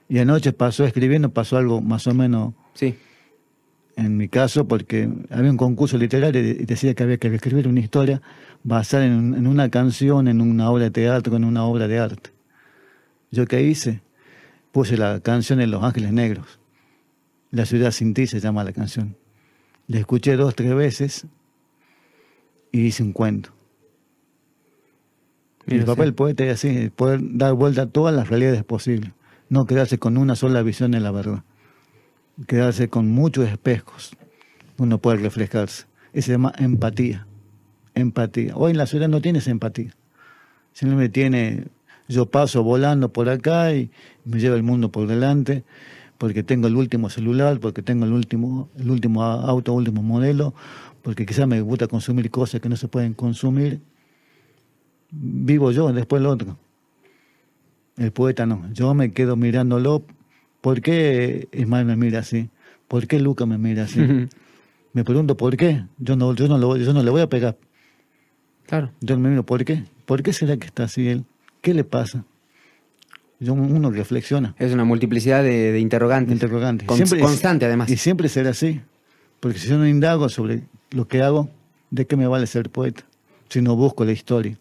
[0.10, 2.94] Y anoche pasó escribiendo, pasó algo más o menos Sí.
[3.96, 7.80] en mi caso, porque había un concurso literario y decía que había que escribir una
[7.80, 8.22] historia
[8.64, 12.30] basada en, en una canción, en una obra de teatro, en una obra de arte.
[13.32, 14.02] ¿Yo qué hice?
[14.72, 16.60] Puse la canción de Los Ángeles Negros.
[17.52, 19.18] La ciudad sin ti se llama la canción.
[19.88, 21.26] La escuché dos, tres veces
[22.72, 23.52] y hice un cuento.
[25.66, 29.12] Y el papel del poeta es así, poder dar vuelta a todas las realidades posibles.
[29.50, 31.44] No quedarse con una sola visión de la verdad.
[32.48, 34.16] Quedarse con muchos espejos.
[34.78, 35.86] Uno puede reflejarse.
[36.14, 37.28] Eso se llama empatía.
[37.94, 38.56] Empatía.
[38.56, 39.96] Hoy en la ciudad no tienes empatía.
[40.74, 41.68] Simplemente tiene,
[42.10, 43.92] yo paso volando por acá y
[44.26, 45.64] me lleva el mundo por delante
[46.20, 50.54] porque tengo el último celular, porque tengo el último, el último auto, último modelo,
[51.02, 53.80] porque quizás me gusta consumir cosas que no se pueden consumir.
[55.12, 56.58] Vivo yo, después el otro.
[57.96, 58.70] El poeta no.
[58.74, 60.04] Yo me quedo mirándolo.
[60.60, 62.50] ¿Por qué Ismael me mira así?
[62.90, 64.02] ¿Por qué Luca me mira así?
[64.92, 65.86] Me pregunto por qué.
[66.00, 67.56] Yo no, yo no, lo, yo no le voy a pegar.
[68.66, 68.92] Claro.
[69.00, 69.86] Yo me miro, ¿por qué?
[70.06, 71.24] ¿Por qué será que está así él?
[71.62, 72.24] ¿Qué le pasa?
[73.42, 74.54] Uno reflexiona.
[74.60, 76.34] Es una multiplicidad de, de interrogantes.
[76.34, 76.86] Interrogante.
[76.86, 77.90] Con- Siempre- constante, además.
[77.90, 78.82] Y siempre será así.
[79.40, 81.50] Porque si yo no indago sobre lo que hago,
[81.92, 83.04] ¿de qué me vale ser poeta?
[83.48, 84.58] Si no busco la historia,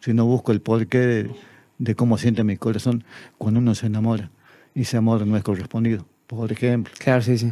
[0.00, 1.30] si no busco el porqué de,
[1.78, 3.04] de cómo siente mi corazón
[3.38, 4.30] cuando uno se enamora
[4.74, 6.92] y ese amor no es correspondido, por ejemplo.
[6.98, 7.50] Claro, sí, sí.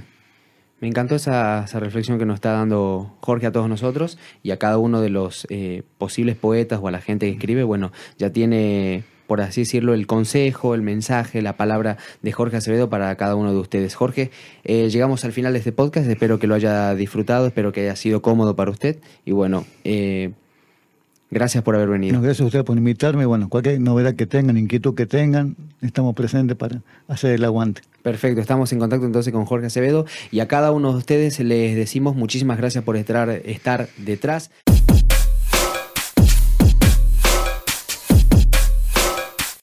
[0.81, 4.59] Me encantó esa, esa reflexión que nos está dando Jorge a todos nosotros y a
[4.59, 7.64] cada uno de los eh, posibles poetas o a la gente que escribe.
[7.64, 12.89] Bueno, ya tiene, por así decirlo, el consejo, el mensaje, la palabra de Jorge Acevedo
[12.89, 13.97] para cada uno de ustedes.
[13.97, 14.31] Jorge,
[14.62, 16.09] eh, llegamos al final de este podcast.
[16.09, 19.01] Espero que lo haya disfrutado, espero que haya sido cómodo para usted.
[19.24, 20.31] Y bueno, eh,
[21.31, 22.14] gracias por haber venido.
[22.14, 23.26] No, gracias a ustedes por invitarme.
[23.26, 27.83] Bueno, cualquier novedad que tengan, inquietud que tengan, estamos presentes para hacer el aguante.
[28.03, 31.76] Perfecto, estamos en contacto entonces con Jorge Acevedo y a cada uno de ustedes les
[31.76, 34.51] decimos muchísimas gracias por estar, estar detrás.